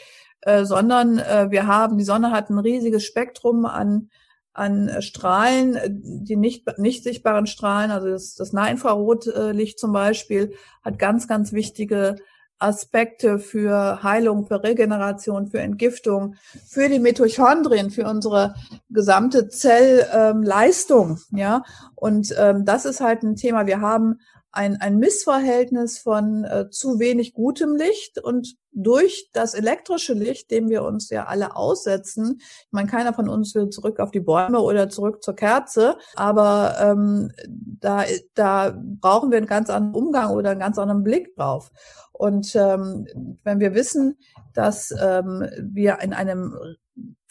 äh, 0.41 0.65
sondern 0.65 1.19
äh, 1.19 1.47
wir 1.49 1.67
haben, 1.67 1.97
die 1.97 2.03
Sonne 2.03 2.31
hat 2.31 2.49
ein 2.49 2.59
riesiges 2.59 3.05
Spektrum 3.05 3.65
an 3.65 4.09
an 4.57 5.01
Strahlen, 5.01 5.77
die 6.25 6.35
nicht, 6.35 6.79
nicht 6.79 7.03
sichtbaren 7.03 7.45
Strahlen, 7.45 7.91
also 7.91 8.07
das, 8.07 8.35
das 8.35 8.53
Nahinfrarotlicht 8.53 9.79
zum 9.79 9.93
Beispiel, 9.93 10.53
hat 10.83 10.97
ganz, 10.97 11.27
ganz 11.27 11.53
wichtige 11.53 12.15
Aspekte 12.59 13.37
für 13.37 14.01
Heilung, 14.01 14.47
für 14.47 14.63
Regeneration, 14.63 15.47
für 15.47 15.59
Entgiftung, 15.59 16.35
für 16.65 16.89
die 16.89 16.97
Mitochondrien, 16.97 17.91
für 17.91 18.07
unsere 18.07 18.55
gesamte 18.89 19.47
Zellleistung, 19.47 21.19
ähm, 21.31 21.37
ja. 21.37 21.63
Und 21.93 22.33
ähm, 22.37 22.65
das 22.65 22.85
ist 22.85 22.99
halt 22.99 23.21
ein 23.21 23.35
Thema. 23.35 23.67
Wir 23.67 23.79
haben 23.79 24.19
ein, 24.51 24.77
ein 24.77 24.97
Missverhältnis 24.97 25.99
von 25.99 26.43
äh, 26.43 26.69
zu 26.69 26.99
wenig 26.99 27.33
gutem 27.33 27.75
Licht 27.75 28.23
und 28.23 28.55
durch 28.71 29.29
das 29.33 29.53
elektrische 29.53 30.13
Licht, 30.13 30.51
dem 30.51 30.69
wir 30.69 30.83
uns 30.83 31.09
ja 31.09 31.25
alle 31.25 31.55
aussetzen, 31.55 32.37
ich 32.39 32.67
meine, 32.71 32.87
keiner 32.87 33.13
von 33.13 33.27
uns 33.27 33.53
will 33.55 33.69
zurück 33.69 33.99
auf 33.99 34.11
die 34.11 34.19
Bäume 34.19 34.59
oder 34.59 34.89
zurück 34.89 35.23
zur 35.23 35.35
Kerze, 35.35 35.97
aber 36.15 36.75
ähm, 36.79 37.31
da, 37.47 38.03
da 38.35 38.77
brauchen 38.79 39.31
wir 39.31 39.37
einen 39.37 39.47
ganz 39.47 39.69
anderen 39.69 39.95
Umgang 39.95 40.31
oder 40.31 40.51
einen 40.51 40.59
ganz 40.59 40.77
anderen 40.77 41.03
Blick 41.03 41.35
drauf. 41.35 41.71
Und 42.11 42.55
ähm, 42.55 43.07
wenn 43.43 43.59
wir 43.59 43.73
wissen, 43.73 44.17
dass 44.53 44.93
ähm, 44.99 45.47
wir 45.59 45.99
in 46.01 46.13
einem 46.13 46.55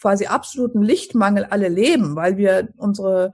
quasi 0.01 0.27
absoluten 0.27 0.81
Lichtmangel 0.81 1.45
alle 1.45 1.67
leben, 1.67 2.15
weil 2.15 2.37
wir 2.37 2.69
unsere 2.77 3.33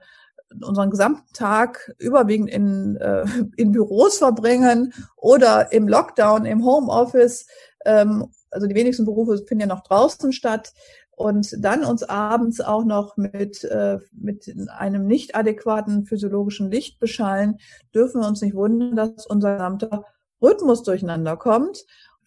unseren 0.62 0.90
gesamten 0.90 1.32
Tag 1.32 1.92
überwiegend 1.98 2.50
in, 2.50 2.96
äh, 2.96 3.24
in 3.56 3.72
Büros 3.72 4.18
verbringen 4.18 4.92
oder 5.16 5.72
im 5.72 5.88
Lockdown, 5.88 6.44
im 6.44 6.64
Homeoffice. 6.64 7.46
Ähm, 7.84 8.26
also 8.50 8.66
die 8.66 8.74
wenigsten 8.74 9.04
Berufe 9.04 9.38
finden 9.46 9.62
ja 9.62 9.66
noch 9.66 9.82
draußen 9.82 10.32
statt. 10.32 10.72
Und 11.16 11.56
dann 11.60 11.84
uns 11.84 12.02
abends 12.02 12.60
auch 12.60 12.84
noch 12.84 13.16
mit, 13.16 13.62
äh, 13.64 13.98
mit 14.12 14.52
einem 14.68 15.06
nicht 15.06 15.36
adäquaten 15.36 16.06
physiologischen 16.06 16.70
Licht 16.70 16.98
beschallen, 16.98 17.58
dürfen 17.94 18.20
wir 18.20 18.28
uns 18.28 18.42
nicht 18.42 18.54
wundern, 18.54 18.96
dass 18.96 19.26
unser 19.26 19.54
gesamter 19.54 20.04
Rhythmus 20.42 20.82
durcheinander 20.82 21.36
kommt 21.36 21.84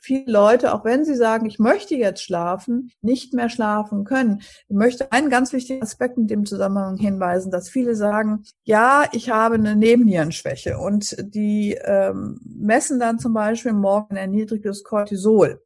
viele 0.08 0.32
Leute, 0.32 0.74
auch 0.74 0.86
wenn 0.86 1.04
sie 1.04 1.16
sagen, 1.16 1.46
ich 1.46 1.60
möchte 1.60 1.96
jetzt 1.96 2.24
schlafen, 2.24 2.92
nicht 3.02 3.34
mehr 3.34 3.50
schlafen 3.50 4.06
können. 4.06 4.42
Ich 4.70 4.76
möchte 4.76 5.12
einen 5.12 5.30
ganz 5.30 5.52
wichtigen 5.52 5.84
Aspekt 5.84 6.18
in 6.18 6.28
dem 6.28 6.46
Zusammenhang 6.46 6.96
hinweisen, 6.96 7.52
dass 7.52 7.70
viele 7.70 7.94
sagen, 7.94 8.46
ja, 8.64 9.04
ich 9.12 9.30
habe 9.30 9.56
eine 9.56 9.76
Nebennierenschwäche 9.76 10.78
und 10.78 11.18
die 11.20 11.78
ähm, 11.84 12.40
messen 12.46 13.02
dann 13.02 13.20
zum 13.20 13.34
Beispiel 13.34 13.74
morgen 13.74 14.16
ein 14.16 14.32
erniedrigtes 14.32 14.86
Cortisol. 14.86 15.62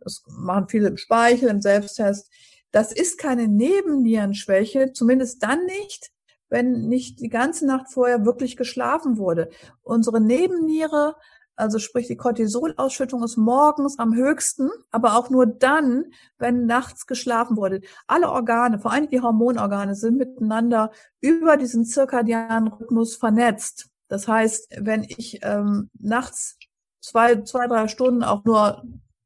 Das 0.00 0.22
machen 0.26 0.68
viele 0.68 0.88
im 0.88 0.96
Speichel, 0.96 1.50
im 1.50 1.60
Selbsttest. 1.60 2.30
Das 2.70 2.92
ist 2.92 3.18
keine 3.18 3.46
Nebennierenschwäche, 3.46 4.92
zumindest 4.94 5.42
dann 5.42 5.66
nicht, 5.66 6.12
wenn 6.48 6.88
nicht 6.88 7.20
die 7.20 7.28
ganze 7.28 7.66
Nacht 7.66 7.92
vorher 7.92 8.24
wirklich 8.24 8.56
geschlafen 8.56 9.18
wurde. 9.18 9.50
Unsere 9.82 10.20
Nebenniere 10.20 11.16
also 11.56 11.78
sprich, 11.78 12.06
die 12.06 12.16
Cortisolausschüttung 12.16 13.24
ist 13.24 13.38
morgens 13.38 13.98
am 13.98 14.14
höchsten, 14.14 14.70
aber 14.90 15.16
auch 15.16 15.30
nur 15.30 15.46
dann, 15.46 16.04
wenn 16.38 16.66
nachts 16.66 17.06
geschlafen 17.06 17.56
wurde. 17.56 17.80
Alle 18.06 18.30
Organe, 18.30 18.78
vor 18.78 18.92
allem 18.92 19.08
die 19.08 19.22
Hormonorgane, 19.22 19.94
sind 19.94 20.18
miteinander 20.18 20.92
über 21.20 21.56
diesen 21.56 21.86
zirkadianen 21.86 22.68
Rhythmus 22.68 23.16
vernetzt. 23.16 23.88
Das 24.08 24.28
heißt, 24.28 24.68
wenn 24.78 25.04
ich 25.04 25.40
ähm, 25.42 25.90
nachts 25.98 26.58
zwei, 27.00 27.42
zwei, 27.42 27.66
drei 27.66 27.88
Stunden 27.88 28.22
auch 28.22 28.44
nur 28.44 28.82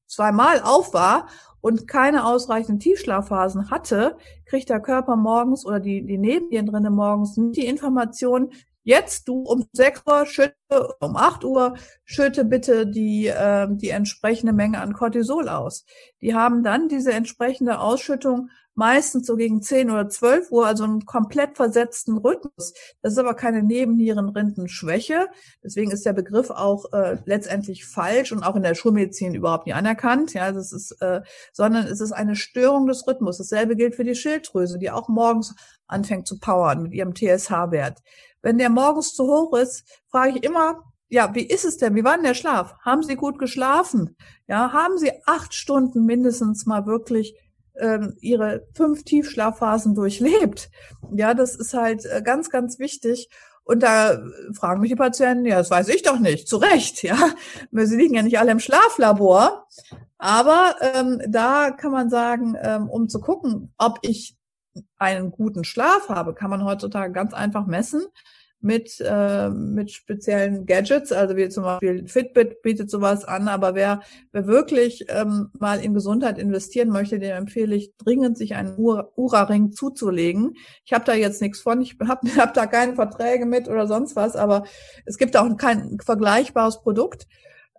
zweimal 0.06 0.60
auf 0.62 0.94
war 0.94 1.28
und 1.60 1.88
keine 1.88 2.24
ausreichenden 2.26 2.80
Tiefschlafphasen 2.80 3.70
hatte, 3.70 4.16
kriegt 4.46 4.70
der 4.70 4.80
Körper 4.80 5.16
morgens 5.16 5.66
oder 5.66 5.80
die, 5.80 6.04
die 6.04 6.18
Nebennieren 6.18 6.66
drinnen 6.66 6.94
morgens 6.94 7.36
nicht 7.36 7.56
die 7.56 7.66
Information, 7.66 8.52
Jetzt 8.90 9.28
du 9.28 9.42
um 9.42 9.68
6 9.72 10.02
Uhr 10.04 10.26
schütte, 10.26 10.56
um 10.98 11.16
8 11.16 11.44
Uhr 11.44 11.74
schütte 12.04 12.44
bitte 12.44 12.88
die, 12.88 13.28
äh, 13.28 13.68
die 13.70 13.90
entsprechende 13.90 14.52
Menge 14.52 14.80
an 14.80 14.94
Cortisol 14.94 15.48
aus. 15.48 15.84
Die 16.20 16.34
haben 16.34 16.64
dann 16.64 16.88
diese 16.88 17.12
entsprechende 17.12 17.78
Ausschüttung 17.78 18.50
meistens 18.74 19.28
so 19.28 19.36
gegen 19.36 19.62
10 19.62 19.92
oder 19.92 20.08
12 20.08 20.50
Uhr, 20.50 20.66
also 20.66 20.82
einen 20.82 21.04
komplett 21.04 21.56
versetzten 21.56 22.18
Rhythmus. 22.18 22.74
Das 23.00 23.12
ist 23.12 23.18
aber 23.18 23.34
keine 23.34 23.62
Nebennierenrindenschwäche. 23.62 25.28
Deswegen 25.62 25.92
ist 25.92 26.04
der 26.04 26.12
Begriff 26.12 26.50
auch 26.50 26.92
äh, 26.92 27.18
letztendlich 27.26 27.84
falsch 27.84 28.32
und 28.32 28.42
auch 28.42 28.56
in 28.56 28.64
der 28.64 28.74
Schulmedizin 28.74 29.36
überhaupt 29.36 29.66
nicht 29.66 29.76
anerkannt. 29.76 30.34
Ja, 30.34 30.50
das 30.50 30.72
ist, 30.72 31.00
äh, 31.00 31.20
sondern 31.52 31.86
es 31.86 32.00
ist 32.00 32.10
eine 32.10 32.34
Störung 32.34 32.88
des 32.88 33.06
Rhythmus. 33.06 33.38
Dasselbe 33.38 33.76
gilt 33.76 33.94
für 33.94 34.04
die 34.04 34.16
Schilddrüse, 34.16 34.80
die 34.80 34.90
auch 34.90 35.08
morgens 35.08 35.54
anfängt 35.86 36.26
zu 36.26 36.40
powern 36.40 36.82
mit 36.82 36.92
ihrem 36.92 37.14
TSH-Wert. 37.14 37.98
Wenn 38.42 38.58
der 38.58 38.70
morgens 38.70 39.14
zu 39.14 39.24
hoch 39.24 39.56
ist, 39.56 39.84
frage 40.10 40.38
ich 40.38 40.44
immer, 40.44 40.82
ja, 41.08 41.34
wie 41.34 41.44
ist 41.44 41.64
es 41.64 41.76
denn? 41.76 41.94
Wie 41.96 42.04
war 42.04 42.14
denn 42.14 42.24
der 42.24 42.34
Schlaf? 42.34 42.76
Haben 42.80 43.02
Sie 43.02 43.16
gut 43.16 43.38
geschlafen? 43.38 44.16
Ja, 44.46 44.72
haben 44.72 44.96
Sie 44.96 45.10
acht 45.26 45.54
Stunden 45.54 46.06
mindestens 46.06 46.66
mal 46.66 46.86
wirklich 46.86 47.34
ähm, 47.76 48.16
Ihre 48.20 48.66
fünf 48.74 49.04
Tiefschlafphasen 49.04 49.94
durchlebt? 49.94 50.70
Ja, 51.12 51.34
das 51.34 51.56
ist 51.56 51.74
halt 51.74 52.06
äh, 52.06 52.22
ganz, 52.22 52.50
ganz 52.50 52.78
wichtig. 52.78 53.28
Und 53.64 53.82
da 53.82 54.20
fragen 54.52 54.80
mich 54.80 54.90
die 54.90 54.96
Patienten, 54.96 55.44
ja, 55.44 55.58
das 55.58 55.70
weiß 55.70 55.88
ich 55.88 56.02
doch 56.02 56.18
nicht. 56.18 56.48
Zu 56.48 56.56
Recht, 56.56 57.02
ja. 57.02 57.16
Sie 57.72 57.96
liegen 57.96 58.14
ja 58.14 58.22
nicht 58.22 58.38
alle 58.38 58.52
im 58.52 58.60
Schlaflabor. 58.60 59.66
Aber 60.18 60.76
ähm, 60.80 61.20
da 61.28 61.70
kann 61.70 61.92
man 61.92 62.10
sagen, 62.10 62.56
ähm, 62.60 62.88
um 62.88 63.08
zu 63.08 63.20
gucken, 63.20 63.72
ob 63.78 63.98
ich 64.02 64.36
einen 64.98 65.30
guten 65.30 65.64
Schlaf 65.64 66.08
habe, 66.08 66.34
kann 66.34 66.50
man 66.50 66.64
heutzutage 66.64 67.12
ganz 67.12 67.32
einfach 67.34 67.66
messen 67.66 68.02
mit, 68.60 69.00
äh, 69.00 69.48
mit 69.48 69.90
speziellen 69.90 70.66
Gadgets, 70.66 71.12
also 71.12 71.36
wie 71.36 71.48
zum 71.48 71.64
Beispiel 71.64 72.06
Fitbit 72.06 72.62
bietet 72.62 72.90
sowas 72.90 73.24
an, 73.24 73.48
aber 73.48 73.74
wer, 73.74 74.02
wer 74.32 74.46
wirklich 74.46 75.06
ähm, 75.08 75.50
mal 75.58 75.82
in 75.82 75.94
Gesundheit 75.94 76.38
investieren 76.38 76.90
möchte, 76.90 77.18
dem 77.18 77.36
empfehle 77.36 77.74
ich 77.74 77.96
dringend, 77.96 78.36
sich 78.36 78.54
einen 78.54 78.76
Ura-Ring 78.76 79.72
zuzulegen. 79.72 80.56
Ich 80.84 80.92
habe 80.92 81.04
da 81.04 81.14
jetzt 81.14 81.40
nichts 81.40 81.60
von, 81.60 81.80
ich 81.80 81.96
habe 82.06 82.28
hab 82.36 82.52
da 82.54 82.66
keine 82.66 82.94
Verträge 82.94 83.46
mit 83.46 83.66
oder 83.68 83.86
sonst 83.86 84.14
was, 84.14 84.36
aber 84.36 84.64
es 85.06 85.16
gibt 85.16 85.36
auch 85.36 85.56
kein 85.56 85.98
vergleichbares 86.04 86.82
Produkt. 86.82 87.26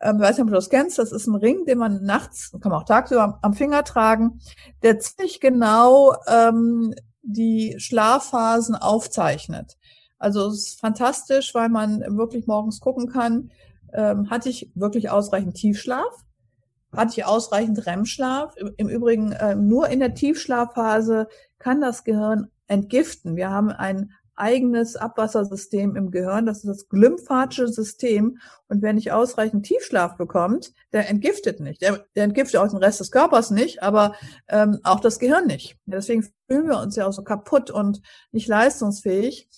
Ähm, 0.01 0.17
ich 0.17 0.22
weiß 0.22 0.38
nicht, 0.38 0.43
ob 0.43 0.50
du 0.50 0.55
das 0.55 0.70
kennst, 0.70 1.00
das 1.00 1.12
ist 1.12 1.27
ein 1.27 1.36
Ring, 1.36 1.65
den 1.65 1.77
man 1.77 2.03
nachts, 2.03 2.51
kann 2.51 2.72
man 2.72 2.81
auch 2.81 2.86
tagsüber 2.86 3.39
am 3.41 3.53
Finger 3.53 3.84
tragen, 3.84 4.39
der 4.81 5.00
ziemlich 5.00 5.39
genau 5.39 6.15
ähm, 6.27 6.93
die 7.22 7.75
Schlafphasen 7.77 8.75
aufzeichnet. 8.75 9.77
Also 10.17 10.48
es 10.48 10.70
ist 10.70 10.79
fantastisch, 10.79 11.53
weil 11.53 11.70
man 11.70 12.01
wirklich 12.17 12.48
morgens 12.48 12.79
gucken 12.79 13.10
kann, 13.10 13.51
ähm, 13.93 14.29
hatte 14.29 14.50
ich 14.50 14.72
wirklich 14.75 15.10
ausreichend 15.10 15.55
Tiefschlaf? 15.55 16.25
Hatte 16.96 17.13
ich 17.17 17.25
ausreichend 17.25 17.86
REM-Schlaf? 17.86 18.55
Im 18.77 18.89
Übrigen, 18.89 19.31
äh, 19.31 19.55
nur 19.55 19.89
in 19.89 20.00
der 20.00 20.13
Tiefschlafphase 20.13 21.27
kann 21.58 21.81
das 21.81 22.03
Gehirn 22.03 22.50
entgiften. 22.67 23.36
Wir 23.36 23.50
haben 23.50 23.70
ein 23.70 24.12
eigenes 24.36 24.96
Abwassersystem 24.96 25.96
im 25.96 26.12
Gehirn, 26.12 26.46
das 26.46 26.60
ist 26.60 26.68
das 26.68 26.90
glymphatische 26.90 27.68
System. 27.68 28.40
Und 28.68 28.82
wer 28.82 28.94
nicht 28.94 29.12
ausreichend 29.12 29.66
Tiefschlaf 29.66 30.18
bekommt, 30.18 30.74
der 30.94 31.10
entgiftet 31.10 31.60
nicht. 31.60 31.82
Der, 31.82 32.06
der 32.16 32.24
entgiftet 32.24 32.60
auch 32.60 32.68
den 32.68 32.78
Rest 32.78 33.00
des 33.00 33.12
Körpers 33.12 33.52
nicht, 33.52 33.84
aber 33.84 34.16
ähm, 34.48 34.80
auch 34.84 35.00
das 35.00 35.20
Gehirn 35.20 35.48
nicht. 35.48 35.78
Deswegen 35.86 36.28
fühlen 36.48 36.68
wir 36.68 36.80
uns 36.80 36.96
ja 36.96 37.08
auch 37.08 37.14
so 37.14 37.24
kaputt 37.24 37.72
und 37.72 38.02
nicht 38.32 38.48
leistungsfähig. 38.48 39.50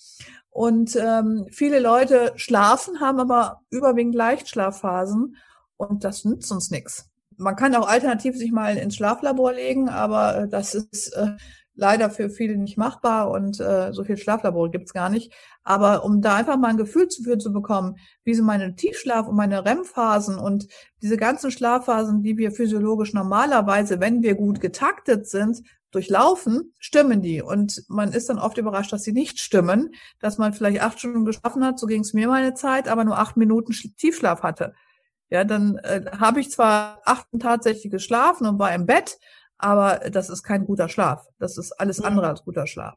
Und 0.50 0.96
ähm, 0.96 1.46
viele 1.50 1.80
Leute 1.80 2.32
schlafen, 2.36 3.00
haben 3.00 3.18
aber 3.18 3.62
überwiegend 3.70 4.14
Leichtschlafphasen 4.14 5.36
und 5.76 6.04
das 6.04 6.24
nützt 6.24 6.52
uns 6.52 6.70
nichts. 6.70 7.10
Man 7.36 7.56
kann 7.56 7.74
auch 7.74 7.88
alternativ 7.88 8.36
sich 8.36 8.52
mal 8.52 8.76
ins 8.76 8.94
Schlaflabor 8.94 9.52
legen, 9.52 9.88
aber 9.88 10.36
äh, 10.38 10.48
das 10.48 10.74
ist 10.74 11.08
äh, 11.14 11.32
leider 11.74 12.10
für 12.10 12.30
viele 12.30 12.56
nicht 12.56 12.78
machbar 12.78 13.30
und 13.30 13.60
äh, 13.60 13.92
so 13.92 14.04
viel 14.04 14.16
Schlaflabore 14.16 14.70
gibt's 14.70 14.92
gar 14.92 15.08
nicht. 15.08 15.32
Aber 15.64 16.04
um 16.04 16.22
da 16.22 16.36
einfach 16.36 16.56
mal 16.56 16.68
ein 16.68 16.76
Gefühl 16.76 17.08
für 17.10 17.38
zu 17.38 17.52
bekommen, 17.52 17.96
wie 18.24 18.34
sind 18.34 18.44
meine 18.44 18.76
Tiefschlaf- 18.76 19.28
und 19.28 19.36
meine 19.36 19.64
REM-Phasen 19.64 20.38
und 20.38 20.68
diese 21.02 21.16
ganzen 21.16 21.50
Schlafphasen, 21.50 22.22
die 22.22 22.36
wir 22.36 22.52
physiologisch 22.52 23.12
normalerweise, 23.12 24.00
wenn 24.00 24.22
wir 24.22 24.34
gut 24.34 24.60
getaktet 24.60 25.28
sind, 25.28 25.62
durchlaufen, 25.90 26.74
stimmen 26.78 27.22
die. 27.22 27.40
Und 27.42 27.84
man 27.88 28.12
ist 28.12 28.28
dann 28.28 28.38
oft 28.38 28.58
überrascht, 28.58 28.92
dass 28.92 29.02
sie 29.02 29.12
nicht 29.12 29.38
stimmen, 29.38 29.94
dass 30.20 30.38
man 30.38 30.52
vielleicht 30.52 30.82
acht 30.82 30.98
Stunden 30.98 31.24
geschlafen 31.24 31.64
hat, 31.64 31.78
so 31.78 31.86
ging 31.86 32.02
es 32.02 32.12
mir 32.12 32.28
meine 32.28 32.54
Zeit, 32.54 32.88
aber 32.88 33.04
nur 33.04 33.18
acht 33.18 33.36
Minuten 33.36 33.72
Tiefschlaf 33.72 34.42
hatte. 34.42 34.74
Ja, 35.30 35.44
dann 35.44 35.78
äh, 35.78 36.04
habe 36.18 36.40
ich 36.40 36.50
zwar 36.50 37.00
acht 37.04 37.26
tatsächlich 37.40 37.90
geschlafen 37.90 38.46
und 38.46 38.58
war 38.58 38.74
im 38.74 38.86
Bett, 38.86 39.18
aber 39.58 40.10
das 40.10 40.30
ist 40.30 40.42
kein 40.42 40.66
guter 40.66 40.88
Schlaf. 40.88 41.26
Das 41.38 41.58
ist 41.58 41.72
alles 41.72 42.00
andere 42.00 42.28
als 42.28 42.44
guter 42.44 42.66
Schlaf. 42.66 42.94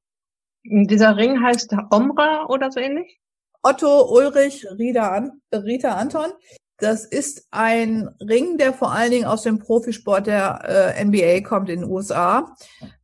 Dieser 0.63 1.15
Ring 1.15 1.41
heißt 1.41 1.73
Omra 1.91 2.45
oder 2.47 2.71
so 2.71 2.79
ähnlich? 2.79 3.19
Otto 3.63 4.11
Ulrich 4.11 4.65
Rita, 4.77 5.29
Rita 5.53 5.95
Anton. 5.95 6.31
Das 6.79 7.05
ist 7.05 7.47
ein 7.51 8.07
Ring, 8.21 8.57
der 8.57 8.73
vor 8.73 8.91
allen 8.91 9.11
Dingen 9.11 9.25
aus 9.25 9.41
dem 9.41 9.59
Profisport 9.59 10.27
der 10.27 10.93
äh, 10.95 11.03
NBA 11.03 11.41
kommt 11.41 11.69
in 11.69 11.81
den 11.81 11.89
USA. 11.89 12.55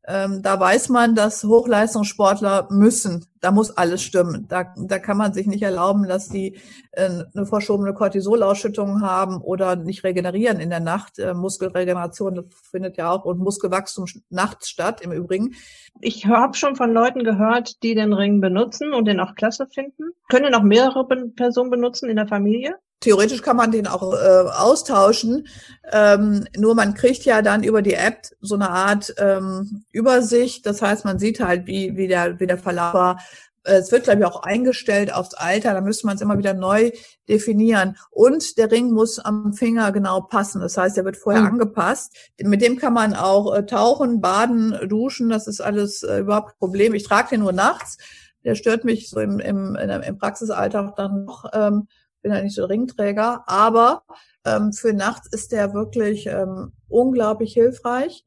Ähm, 0.05 0.41
da 0.41 0.59
weiß 0.59 0.89
man, 0.89 1.15
dass 1.15 1.45
Hochleistungssportler 1.45 2.67
müssen. 2.69 3.25
Da 3.39 3.51
muss 3.51 3.71
alles 3.71 4.03
stimmen. 4.03 4.47
Da, 4.49 4.73
da 4.75 4.99
kann 4.99 5.17
man 5.17 5.33
sich 5.33 5.47
nicht 5.47 5.63
erlauben, 5.63 6.07
dass 6.07 6.27
die 6.27 6.57
äh, 6.91 7.23
eine 7.33 7.45
verschobene 7.45 7.93
Cortisolausschüttung 7.93 9.01
haben 9.01 9.37
oder 9.41 9.77
nicht 9.77 10.03
regenerieren 10.03 10.59
in 10.59 10.69
der 10.69 10.81
Nacht. 10.81 11.19
Äh, 11.19 11.33
Muskelregeneration 11.33 12.49
findet 12.69 12.97
ja 12.97 13.11
auch 13.11 13.23
und 13.23 13.39
Muskelwachstum 13.39 14.05
nachts 14.29 14.69
statt 14.69 14.99
im 14.99 15.13
Übrigen. 15.13 15.55
Ich 16.01 16.25
habe 16.25 16.55
schon 16.55 16.75
von 16.75 16.91
Leuten 16.91 17.23
gehört, 17.23 17.81
die 17.81 17.95
den 17.95 18.11
Ring 18.11 18.41
benutzen 18.41 18.93
und 18.93 19.05
den 19.05 19.21
auch 19.21 19.35
klasse 19.35 19.67
finden. 19.67 20.11
Können 20.27 20.53
auch 20.53 20.63
mehrere 20.63 21.07
Personen 21.35 21.69
benutzen 21.69 22.09
in 22.09 22.17
der 22.17 22.27
Familie? 22.27 22.75
Theoretisch 23.03 23.41
kann 23.41 23.57
man 23.57 23.71
den 23.71 23.87
auch 23.87 24.13
äh, 24.13 24.49
austauschen. 24.49 25.47
Ähm, 25.91 26.47
nur 26.57 26.73
man 26.73 26.93
kriegt 26.93 27.25
ja 27.25 27.41
dann 27.41 27.63
über 27.63 27.81
die 27.81 27.93
App 27.93 28.21
so 28.41 28.55
eine 28.55 28.69
Art 28.69 29.13
ähm, 29.17 29.83
Übersicht. 29.91 30.65
Das 30.65 30.81
heißt, 30.81 31.05
man 31.05 31.19
sieht 31.19 31.39
halt, 31.39 31.67
wie, 31.67 31.95
wie, 31.97 32.07
der, 32.07 32.39
wie 32.39 32.47
der 32.47 32.57
Verlauf 32.57 32.93
war. 32.93 33.19
Äh, 33.63 33.75
es 33.75 33.91
wird, 33.91 34.05
glaube 34.05 34.21
ich, 34.21 34.25
auch 34.25 34.43
eingestellt 34.43 35.13
aufs 35.13 35.33
Alter. 35.33 35.73
Da 35.73 35.81
müsste 35.81 36.07
man 36.07 36.15
es 36.15 36.21
immer 36.21 36.37
wieder 36.37 36.53
neu 36.53 36.91
definieren. 37.27 37.97
Und 38.09 38.57
der 38.57 38.71
Ring 38.71 38.91
muss 38.91 39.19
am 39.19 39.53
Finger 39.53 39.91
genau 39.91 40.21
passen. 40.21 40.61
Das 40.61 40.77
heißt, 40.77 40.97
er 40.97 41.05
wird 41.05 41.17
vorher 41.17 41.41
mhm. 41.41 41.49
angepasst. 41.49 42.15
Mit 42.41 42.61
dem 42.61 42.77
kann 42.77 42.93
man 42.93 43.13
auch 43.13 43.53
äh, 43.53 43.65
tauchen, 43.65 44.21
baden, 44.21 44.77
duschen. 44.87 45.29
Das 45.29 45.47
ist 45.47 45.61
alles 45.61 46.03
äh, 46.03 46.19
überhaupt 46.19 46.49
kein 46.49 46.59
Problem. 46.59 46.93
Ich 46.93 47.03
trage 47.03 47.29
den 47.31 47.41
nur 47.41 47.53
nachts. 47.53 47.97
Der 48.45 48.55
stört 48.55 48.83
mich 48.83 49.09
so 49.09 49.19
im, 49.19 49.39
im, 49.39 49.75
im 49.75 50.17
Praxisalltag 50.17 50.95
dann 50.97 51.25
noch. 51.25 51.45
Ähm, 51.53 51.87
bin 52.23 52.33
ja 52.33 52.41
nicht 52.41 52.55
so 52.55 52.65
Ringträger, 52.65 53.43
aber 53.45 54.03
ähm, 54.45 54.73
für 54.73 54.93
nachts 54.93 55.27
ist 55.31 55.51
der 55.51 55.73
wirklich 55.73 56.25
ähm, 56.25 56.71
unglaublich 56.87 57.53
hilfreich. 57.53 58.25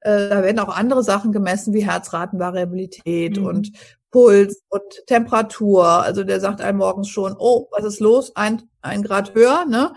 Äh, 0.00 0.28
da 0.28 0.42
werden 0.42 0.60
auch 0.60 0.74
andere 0.74 1.02
Sachen 1.02 1.32
gemessen 1.32 1.74
wie 1.74 1.84
Herzratenvariabilität 1.84 3.38
mhm. 3.38 3.46
und 3.46 3.72
Puls 4.10 4.62
und 4.68 5.06
Temperatur. 5.06 5.86
Also 5.86 6.24
der 6.24 6.40
sagt 6.40 6.60
einem 6.60 6.78
morgens 6.78 7.08
schon, 7.08 7.34
oh, 7.38 7.68
was 7.72 7.84
ist 7.84 8.00
los? 8.00 8.36
Ein, 8.36 8.62
ein 8.80 9.02
Grad 9.02 9.34
höher, 9.34 9.64
ne? 9.66 9.92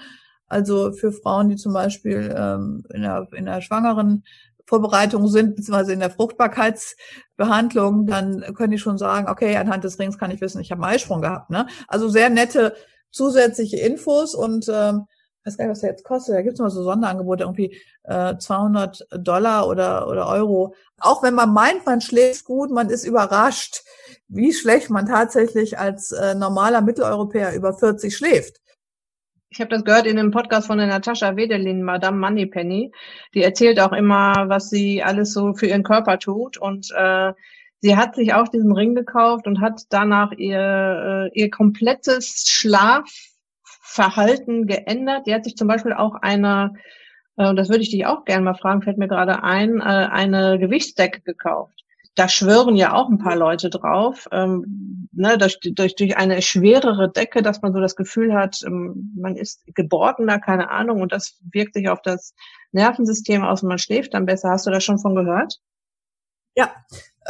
Also 0.48 0.92
für 0.92 1.14
Frauen, 1.14 1.48
die 1.48 1.56
zum 1.56 1.72
Beispiel 1.72 2.34
ähm, 2.38 2.84
in, 2.94 3.04
der, 3.04 3.28
in 3.34 3.46
der 3.46 3.62
schwangeren 3.62 4.26
Vorbereitung 4.66 5.28
sind, 5.28 5.56
beziehungsweise 5.56 5.94
in 5.94 6.00
der 6.00 6.12
Fruchtbarkeitsbehandlung, 6.12 8.06
dann 8.06 8.42
können 8.54 8.72
die 8.72 8.78
schon 8.78 8.98
sagen, 8.98 9.30
okay, 9.30 9.56
anhand 9.56 9.86
des 9.86 9.98
Rings 9.98 10.18
kann 10.18 10.32
ich 10.32 10.42
wissen, 10.42 10.60
ich 10.60 10.72
habe 10.72 10.84
einen 10.84 10.94
Eisprung 10.94 11.22
gehabt. 11.22 11.50
Ne? 11.50 11.68
Also 11.88 12.10
sehr 12.10 12.30
nette 12.30 12.76
zusätzliche 13.12 13.78
Infos 13.78 14.36
und 14.36 14.67
ähm, 14.69 15.06
weiß 15.43 15.58
gar 15.58 15.65
nicht, 15.65 15.71
was 15.71 15.82
der 15.82 15.91
jetzt 15.91 16.04
kostet. 16.04 16.36
Da 16.36 16.41
gibt 16.41 16.54
es 16.54 16.60
mal 16.60 16.69
so 16.69 16.84
Sonderangebote, 16.84 17.43
irgendwie 17.43 17.78
äh, 18.04 18.38
200 18.38 19.08
Dollar 19.17 19.67
oder, 19.67 20.08
oder 20.08 20.28
Euro. 20.28 20.76
Auch 21.00 21.24
wenn 21.24 21.34
man 21.34 21.54
meint, 21.54 21.86
man 21.86 22.02
schläft 22.02 22.45
gut, 22.45 22.71
man 22.71 22.89
ist 22.89 23.06
überrascht, 23.06 23.84
wie 24.28 24.54
schlecht 24.54 24.89
man 24.89 25.08
tatsächlich 25.08 25.78
als 25.78 26.12
äh, 26.12 26.36
normaler 26.36 26.82
Mitteleuropäer 26.82 27.54
über 27.54 27.74
40 27.74 28.15
schläft. 28.15 28.58
Ich 29.50 29.60
habe 29.60 29.69
das 29.69 29.84
gehört 29.84 30.08
in 30.08 30.15
dem 30.15 30.32
Podcast 30.32 30.67
von 30.67 30.78
der 30.78 30.88
Natascha 30.88 31.36
Wedelin, 31.36 31.84
Madame 31.84 32.17
Moneypenny. 32.17 32.93
Die 33.34 33.43
erzählt 33.43 33.82
auch 33.82 33.91
immer, 33.91 34.45
was 34.47 34.69
sie 34.69 35.04
alles 35.04 35.34
so 35.34 35.54
für 35.54 35.65
ihren 35.65 35.84
Körper 35.84 36.19
tut 36.19 36.58
und 36.58 36.89
äh, 36.95 37.34
Sie 37.82 37.98
hat 37.98 38.15
sich 38.15 38.34
auch 38.36 38.48
diesen 38.48 38.72
Ring 38.72 38.94
gekauft 38.94 39.48
und 39.48 39.60
hat 39.60 39.82
danach 39.89 40.34
ihr, 40.34 41.32
äh, 41.34 41.39
ihr 41.39 41.50
komplettes 41.50 42.46
Schlafverhalten 42.48 44.67
geändert. 44.67 45.26
Die 45.26 45.34
hat 45.34 45.46
sich 45.46 45.56
zum 45.56 45.67
Beispiel 45.67 45.94
auch 45.94 46.13
eine, 46.22 46.76
äh, 47.38 47.56
das 47.56 47.70
würde 47.70 47.82
ich 47.82 47.89
dich 47.89 48.06
auch 48.06 48.24
gerne 48.24 48.46
mal 48.46 48.54
fragen, 48.54 48.84
fällt 48.84 49.00
mir 49.00 49.08
gerade 49.08 49.41
ein, 49.44 49.80
äh, 49.80 49.84
eine 49.84 50.60
Gewichtsdecke 50.60 51.22
gekauft. 51.22 51.74
Da 52.13 52.30
schwören 52.30 52.76
ja 52.76 52.94
auch 52.94 53.10
ein 53.10 53.17
paar 53.17 53.36
Leute 53.36 53.72
drauf, 53.72 54.28
ähm, 54.32 55.08
ne, 55.12 55.39
durch, 55.39 55.58
durch, 55.60 55.96
durch 55.96 56.17
eine 56.17 56.44
schwerere 56.44 57.12
Decke, 57.12 57.41
dass 57.41 57.63
man 57.63 57.74
so 57.74 57.80
das 57.80 57.96
Gefühl 57.96 58.36
hat, 58.36 58.60
ähm, 58.65 59.12
man 59.17 59.36
ist 59.36 59.63
gebordener, 59.74 60.38
keine 60.39 60.70
Ahnung, 60.70 61.02
und 61.02 61.13
das 61.13 61.39
wirkt 61.52 61.74
sich 61.74 61.89
auf 61.89 62.04
das 62.04 62.36
Nervensystem 62.74 63.44
aus 63.44 63.63
und 63.63 63.70
man 63.70 63.80
schläft 63.80 64.13
dann 64.13 64.28
besser. 64.28 64.52
Hast 64.52 64.67
du 64.67 64.72
das 64.72 64.84
schon 64.84 65.00
von 65.00 65.15
gehört? 65.15 65.60
Ja, 66.54 66.70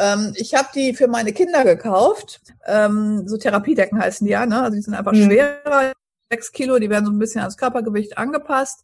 ähm, 0.02 0.34
ich 0.36 0.56
habe 0.56 0.70
die 0.74 0.94
für 0.94 1.08
meine 1.08 1.32
Kinder 1.32 1.64
gekauft. 1.64 2.42
Ähm, 2.66 3.28
so 3.28 3.38
Therapiedecken 3.38 4.00
heißen 4.00 4.26
die 4.26 4.34
ja, 4.34 4.46
ne? 4.46 4.62
Also 4.64 4.76
die 4.76 4.82
sind 4.82 4.96
einfach 4.96 5.14
mhm. 5.14 5.26
schwerer, 5.26 5.94
sechs 6.32 6.52
Kilo, 6.52 6.80
die 6.80 6.90
werden 6.90 7.06
so 7.06 7.12
ein 7.12 7.20
bisschen 7.20 7.42
ans 7.42 7.58
Körpergewicht 7.58 8.18
angepasst, 8.18 8.84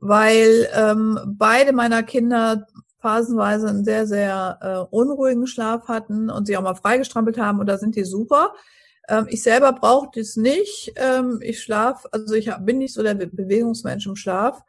weil 0.00 0.68
ähm, 0.74 1.18
beide 1.26 1.72
meiner 1.72 2.02
Kinder 2.02 2.66
phasenweise 3.00 3.68
einen 3.68 3.84
sehr, 3.84 4.06
sehr 4.06 4.58
äh, 4.60 4.94
unruhigen 4.94 5.46
Schlaf 5.46 5.88
hatten 5.88 6.30
und 6.30 6.46
sie 6.46 6.56
auch 6.56 6.62
mal 6.62 6.74
freigestrampelt 6.74 7.38
haben 7.38 7.58
und 7.58 7.66
da 7.66 7.78
sind 7.78 7.96
die 7.96 8.04
super. 8.04 8.54
Ähm, 9.08 9.26
ich 9.28 9.42
selber 9.42 9.72
brauche 9.72 10.10
das 10.14 10.36
nicht. 10.36 10.92
Ähm, 10.96 11.40
ich 11.42 11.60
schlaf, 11.60 12.06
also 12.12 12.34
ich 12.34 12.50
bin 12.60 12.78
nicht 12.78 12.94
so 12.94 13.02
der 13.02 13.14
Bewegungsmensch 13.14 14.06
im 14.06 14.16
Schlaf. 14.16 14.62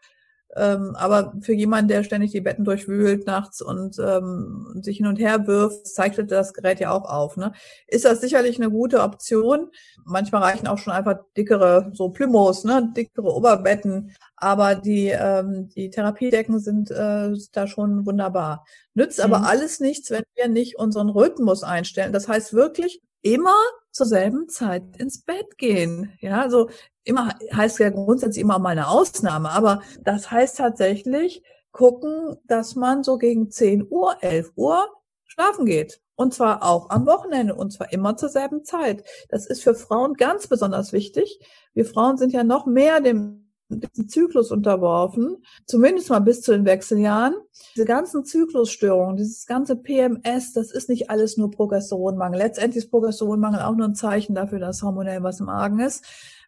Ähm, 0.56 0.96
aber 0.96 1.34
für 1.42 1.54
jemanden, 1.54 1.88
der 1.88 2.04
ständig 2.04 2.32
die 2.32 2.42
Betten 2.42 2.64
durchwühlt 2.64 3.26
nachts 3.26 3.62
und 3.62 3.98
ähm, 4.00 4.80
sich 4.82 4.98
hin 4.98 5.08
und 5.08 5.20
her 5.20 5.48
wirft, 5.48 5.88
zeichnet 5.88 6.32
das 6.32 6.54
Gerät 6.54 6.80
ja 6.80 6.92
auch 6.92 7.06
auf. 7.06 7.38
Ne? 7.38 7.54
Ist 7.88 8.06
das 8.06 8.22
sicherlich 8.22 8.58
eine 8.58 8.70
gute 8.70 9.02
Option. 9.02 9.70
Manchmal 10.06 10.44
reichen 10.44 10.68
auch 10.68 10.78
schon 10.78 10.94
einfach 10.94 11.20
dickere, 11.36 11.92
so 11.94 12.10
Plymos, 12.10 12.64
ne? 12.64 12.92
dickere 12.96 13.34
Oberbetten. 13.34 14.14
Aber 14.36 14.76
die, 14.76 15.08
ähm, 15.08 15.70
die 15.70 15.90
Therapiedecken 15.90 16.60
sind 16.60 16.92
äh, 16.92 17.34
da 17.52 17.68
schon 17.68 18.06
wunderbar. 18.06 18.66
Nützt 18.94 19.20
mhm. 19.20 19.26
aber 19.34 19.48
alles 19.48 19.80
nichts, 19.80 20.12
wenn 20.12 20.24
wir 20.36 20.48
nicht 20.50 20.78
unseren 20.78 21.10
Rhythmus 21.10 21.64
einstellen. 21.64 22.14
Das 22.14 22.28
heißt 22.28 22.54
wirklich 22.54 23.02
immer 23.24 23.56
zur 23.92 24.06
selben 24.06 24.50
Zeit 24.50 24.84
ins 24.98 25.22
Bett 25.22 25.58
gehen. 25.58 26.14
Ja, 26.20 26.42
also 26.42 26.70
immer 27.04 27.36
heißt 27.54 27.80
ja 27.80 27.90
grundsätzlich 27.90 28.42
immer 28.42 28.60
mal 28.60 28.70
eine 28.70 28.88
Ausnahme, 28.88 29.50
aber 29.50 29.82
das 30.02 30.32
heißt 30.32 30.58
tatsächlich 30.58 31.44
gucken, 31.72 32.38
dass 32.46 32.76
man 32.76 33.04
so 33.04 33.18
gegen 33.18 33.50
10 33.50 33.88
Uhr, 33.90 34.16
11 34.22 34.52
Uhr 34.56 34.88
schlafen 35.26 35.66
geht. 35.66 36.00
Und 36.16 36.34
zwar 36.34 36.64
auch 36.64 36.92
am 36.92 37.08
Wochenende 37.08 37.56
und 37.56 37.74
zwar 37.74 37.92
immer 37.92 38.16
zur 38.16 38.30
selben 38.30 38.64
Zeit. 38.64 39.04
Das 39.30 39.48
ist 39.48 39.64
für 39.64 39.74
Frauen 39.74 40.14
ganz 40.14 40.46
besonders 40.46 40.94
wichtig. 40.94 41.40
Wir 41.74 41.86
Frauen 41.86 42.18
sind 42.18 42.32
ja 42.32 42.44
noch 42.44 42.68
mehr 42.68 43.02
dem 43.02 43.44
diesen 43.70 44.10
Zyklus 44.10 44.52
unterworfen, 44.52 45.44
zumindest 45.66 46.10
mal 46.10 46.20
bis 46.20 46.42
zu 46.42 46.52
den 46.52 46.66
Wechseljahren. 46.66 47.34
Diese 47.76 47.86
ganzen 47.86 48.26
Zyklusstörungen, 48.26 49.18
dieses 49.18 49.46
ganze 49.46 49.76
PMS, 49.76 50.54
das 50.54 50.72
ist 50.72 50.90
nicht 50.90 51.10
alles 51.10 51.38
nur 51.38 51.52
Progesteronmangel. 51.52 52.40
Letztendlich 52.40 52.84
ist 52.84 52.92
Progesteronmangel 52.92 53.62
auch 53.62 53.76
nur 53.76 53.88
ein 53.88 53.96
Zeichen 53.96 54.36
dafür, 54.36 54.60
dass 54.60 54.84
hormonell 54.84 55.24
was 55.24 55.40
im 55.40 55.50
Argen 55.50 55.80
ist. 55.80 56.06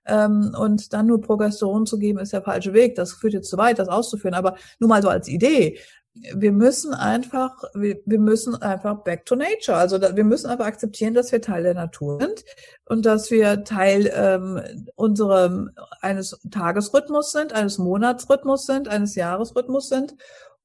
Ähm, 0.08 0.56
und 0.58 0.94
dann 0.94 1.08
nur 1.08 1.22
Progesteron 1.22 1.86
zu 1.86 1.98
geben, 1.98 2.20
ist 2.20 2.34
der 2.34 2.42
falsche 2.44 2.74
Weg. 2.74 2.96
Das 2.96 3.14
führt 3.14 3.34
jetzt 3.34 3.50
zu 3.50 3.58
weit, 3.58 3.80
das 3.80 3.90
auszuführen. 3.90 4.36
Aber 4.36 4.56
nur 4.80 4.90
mal 4.90 5.02
so 5.02 5.10
als 5.10 5.28
Idee 5.28 5.80
wir 6.16 6.52
müssen 6.54 6.94
einfach, 6.94 7.64
wir, 7.74 8.00
wir 8.06 8.20
müssen 8.20 8.56
einfach 8.56 9.04
back 9.04 9.26
to 9.26 9.36
nature. 9.36 9.78
Also 9.78 9.98
da, 9.98 10.16
wir 10.16 10.24
müssen 10.24 10.50
einfach 10.50 10.66
akzeptieren, 10.66 11.14
dass 11.14 11.32
wir 11.32 11.42
Teil 11.42 11.64
der 11.64 11.74
Natur 11.74 12.20
sind 12.22 12.46
und 12.86 13.06
dass 13.06 13.32
wir 13.32 13.66
Teil 13.66 14.10
ähm, 14.14 14.62
unserem 14.96 15.72
eines 16.02 16.40
Tagesrhythmus 16.50 17.32
sind, 17.32 17.54
eines 17.54 17.78
Monatsrhythmus 17.78 18.66
sind, 18.66 18.88
eines 18.88 19.16
Jahresrhythmus 19.16 19.90
sind. 19.90 20.16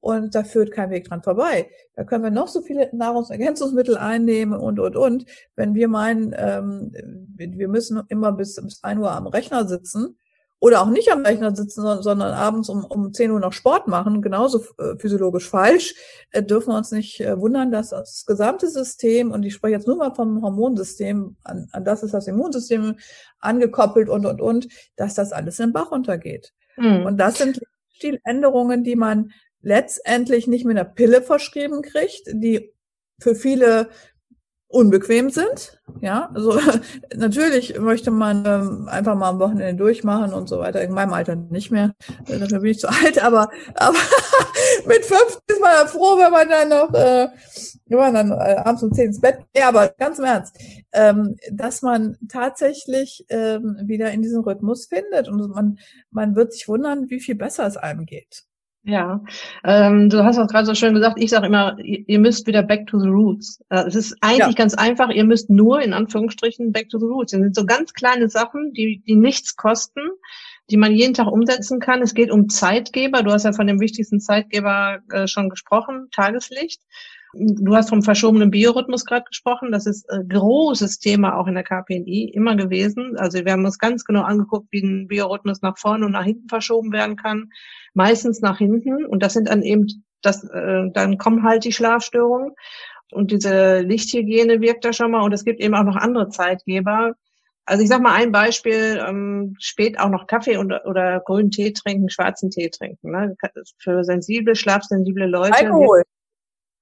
Und 0.01 0.35
da 0.35 0.43
führt 0.43 0.71
kein 0.71 0.89
Weg 0.89 1.07
dran 1.07 1.23
vorbei. 1.23 1.69
Da 1.95 2.03
können 2.03 2.23
wir 2.23 2.31
noch 2.31 2.47
so 2.47 2.61
viele 2.61 2.89
Nahrungsergänzungsmittel 2.91 3.97
einnehmen 3.97 4.59
und, 4.59 4.79
und, 4.79 4.95
und. 4.95 5.25
Wenn 5.55 5.75
wir 5.75 5.87
meinen, 5.87 6.35
ähm, 6.35 6.91
wir 7.37 7.67
müssen 7.67 8.01
immer 8.09 8.31
bis, 8.33 8.55
bis 8.55 8.83
ein 8.83 8.97
Uhr 8.97 9.11
am 9.11 9.27
Rechner 9.27 9.67
sitzen, 9.67 10.17
oder 10.61 10.83
auch 10.83 10.89
nicht 10.89 11.11
am 11.11 11.25
Rechner 11.25 11.55
sitzen, 11.55 11.81
sondern, 11.81 12.03
sondern 12.03 12.33
abends 12.33 12.69
um, 12.69 12.85
um 12.85 13.11
10 13.11 13.31
Uhr 13.31 13.39
noch 13.39 13.51
Sport 13.51 13.87
machen, 13.87 14.21
genauso 14.21 14.63
äh, 14.77 14.95
physiologisch 14.95 15.49
falsch, 15.49 15.95
äh, 16.29 16.43
dürfen 16.43 16.69
wir 16.69 16.77
uns 16.77 16.91
nicht 16.91 17.19
äh, 17.19 17.39
wundern, 17.39 17.71
dass 17.71 17.89
das 17.89 18.25
gesamte 18.27 18.69
System, 18.69 19.31
und 19.31 19.43
ich 19.43 19.55
spreche 19.55 19.73
jetzt 19.73 19.87
nur 19.87 19.97
mal 19.97 20.13
vom 20.13 20.43
Hormonsystem, 20.43 21.35
an, 21.43 21.67
an 21.71 21.83
das 21.83 22.03
ist 22.03 22.13
das 22.13 22.27
Immunsystem 22.27 22.95
angekoppelt 23.39 24.07
und, 24.07 24.27
und, 24.27 24.39
und, 24.39 24.67
dass 24.97 25.15
das 25.15 25.31
alles 25.31 25.59
in 25.59 25.69
den 25.69 25.73
Bach 25.73 25.91
runtergeht. 25.91 26.53
Mhm. 26.77 27.07
Und 27.07 27.17
das 27.17 27.39
sind 27.39 27.59
Stiländerungen, 27.93 28.83
die 28.83 28.95
man 28.95 29.31
letztendlich 29.61 30.47
nicht 30.47 30.65
mit 30.65 30.77
einer 30.77 30.89
Pille 30.89 31.21
verschrieben 31.21 31.81
kriegt, 31.81 32.23
die 32.27 32.73
für 33.19 33.35
viele 33.35 33.89
unbequem 34.71 35.29
sind. 35.29 35.79
Ja, 35.99 36.31
also 36.33 36.57
natürlich 37.15 37.77
möchte 37.77 38.09
man 38.09 38.45
ähm, 38.45 38.87
einfach 38.89 39.15
mal 39.15 39.29
am 39.29 39.39
Wochenende 39.39 39.75
durchmachen 39.75 40.33
und 40.33 40.47
so 40.47 40.59
weiter. 40.59 40.81
In 40.81 40.93
meinem 40.93 41.13
Alter 41.13 41.35
nicht 41.35 41.71
mehr. 41.71 41.93
Äh, 42.27 42.39
dafür 42.39 42.59
bin 42.59 42.71
ich 42.71 42.79
zu 42.79 42.89
alt, 43.03 43.21
aber, 43.21 43.49
aber 43.75 43.97
mit 44.87 45.05
fünf 45.05 45.39
ist 45.47 45.61
man 45.61 45.87
froh, 45.87 46.17
wenn 46.17 46.31
man 46.31 46.49
dann 46.49 46.69
noch, 46.69 46.93
äh, 46.93 47.27
wenn 47.87 47.97
man 47.97 48.13
dann 48.13 48.31
äh, 48.31 48.55
abends 48.63 48.83
um 48.83 48.93
zehn 48.93 49.07
ins 49.07 49.21
Bett. 49.21 49.39
Ja, 49.55 49.67
aber 49.67 49.89
ganz 49.89 50.19
im 50.19 50.25
Ernst, 50.25 50.55
ähm, 50.93 51.35
dass 51.51 51.81
man 51.81 52.17
tatsächlich 52.29 53.25
ähm, 53.29 53.77
wieder 53.83 54.11
in 54.11 54.21
diesen 54.21 54.41
Rhythmus 54.41 54.87
findet 54.87 55.27
und 55.27 55.49
man, 55.49 55.79
man 56.11 56.35
wird 56.35 56.53
sich 56.53 56.67
wundern, 56.67 57.09
wie 57.09 57.19
viel 57.19 57.35
besser 57.35 57.67
es 57.67 57.77
einem 57.77 58.05
geht. 58.05 58.45
Ja, 58.83 59.23
ähm, 59.63 60.09
du 60.09 60.23
hast 60.23 60.39
auch 60.39 60.47
gerade 60.47 60.65
so 60.65 60.73
schön 60.73 60.95
gesagt, 60.95 61.21
ich 61.21 61.29
sage 61.29 61.45
immer, 61.45 61.77
ihr, 61.79 62.03
ihr, 62.07 62.19
müsst 62.19 62.47
wieder 62.47 62.63
back 62.63 62.87
to 62.87 62.99
the 62.99 63.07
roots. 63.07 63.63
Äh, 63.69 63.83
es 63.85 63.93
ist 63.93 64.17
eigentlich 64.21 64.39
ja. 64.39 64.63
ganz 64.63 64.73
einfach, 64.73 65.09
ihr 65.09 65.23
müsst 65.23 65.51
nur 65.51 65.81
in 65.81 65.93
Anführungsstrichen 65.93 66.71
back 66.71 66.89
to 66.89 66.97
the 66.97 67.05
roots. 67.05 67.31
Das 67.31 67.41
sind 67.41 67.55
so 67.55 67.65
ganz 67.65 67.93
kleine 67.93 68.27
Sachen, 68.27 68.73
die, 68.73 69.03
die 69.05 69.15
nichts 69.15 69.55
kosten, 69.55 70.01
die 70.71 70.77
man 70.77 70.93
jeden 70.93 71.13
Tag 71.13 71.27
umsetzen 71.27 71.79
kann. 71.79 72.01
Es 72.01 72.15
geht 72.15 72.31
um 72.31 72.49
Zeitgeber. 72.49 73.21
Du 73.21 73.31
hast 73.31 73.45
ja 73.45 73.53
von 73.53 73.67
dem 73.67 73.79
wichtigsten 73.79 74.19
Zeitgeber 74.19 74.99
äh, 75.11 75.27
schon 75.27 75.49
gesprochen, 75.49 76.07
Tageslicht. 76.11 76.81
Du 77.33 77.75
hast 77.75 77.89
vom 77.89 78.01
verschobenen 78.01 78.51
Biorhythmus 78.51 79.05
gerade 79.05 79.23
gesprochen. 79.23 79.71
Das 79.71 79.85
ist 79.85 80.09
ein 80.09 80.27
großes 80.27 80.99
Thema 80.99 81.37
auch 81.37 81.47
in 81.47 81.53
der 81.53 81.63
KPNI 81.63 82.31
immer 82.33 82.55
gewesen. 82.55 83.15
Also 83.17 83.45
wir 83.45 83.53
haben 83.53 83.63
uns 83.63 83.79
ganz 83.79 84.03
genau 84.03 84.23
angeguckt, 84.23 84.67
wie 84.71 84.81
ein 84.81 85.07
Biorhythmus 85.07 85.61
nach 85.61 85.77
vorne 85.77 86.05
und 86.05 86.11
nach 86.11 86.25
hinten 86.25 86.49
verschoben 86.49 86.91
werden 86.91 87.15
kann. 87.15 87.49
Meistens 87.93 88.41
nach 88.41 88.57
hinten. 88.57 89.05
Und 89.05 89.23
das 89.23 89.33
sind 89.33 89.47
dann 89.47 89.61
eben, 89.61 89.87
das, 90.21 90.43
äh, 90.43 90.89
dann 90.93 91.17
kommen 91.17 91.43
halt 91.43 91.63
die 91.63 91.71
Schlafstörungen. 91.71 92.53
Und 93.11 93.31
diese 93.31 93.79
Lichthygiene 93.79 94.59
wirkt 94.59 94.83
da 94.83 94.91
schon 94.91 95.11
mal. 95.11 95.21
Und 95.21 95.33
es 95.33 95.45
gibt 95.45 95.61
eben 95.61 95.75
auch 95.75 95.83
noch 95.83 95.95
andere 95.95 96.29
Zeitgeber. 96.29 97.13
Also 97.65 97.83
ich 97.83 97.89
sag 97.89 98.01
mal 98.01 98.15
ein 98.15 98.33
Beispiel, 98.33 99.01
ähm, 99.07 99.55
spät 99.59 99.97
auch 99.99 100.09
noch 100.09 100.27
Kaffee 100.27 100.57
und, 100.57 100.73
oder 100.85 101.21
grünen 101.21 101.51
Tee 101.51 101.71
trinken, 101.71 102.09
schwarzen 102.09 102.49
Tee 102.49 102.69
trinken. 102.69 103.11
Ne? 103.11 103.35
Für 103.77 104.03
sensible, 104.03 104.55
schlafsensible 104.55 105.27
Leute. 105.27 105.55
Alkohol. 105.55 106.03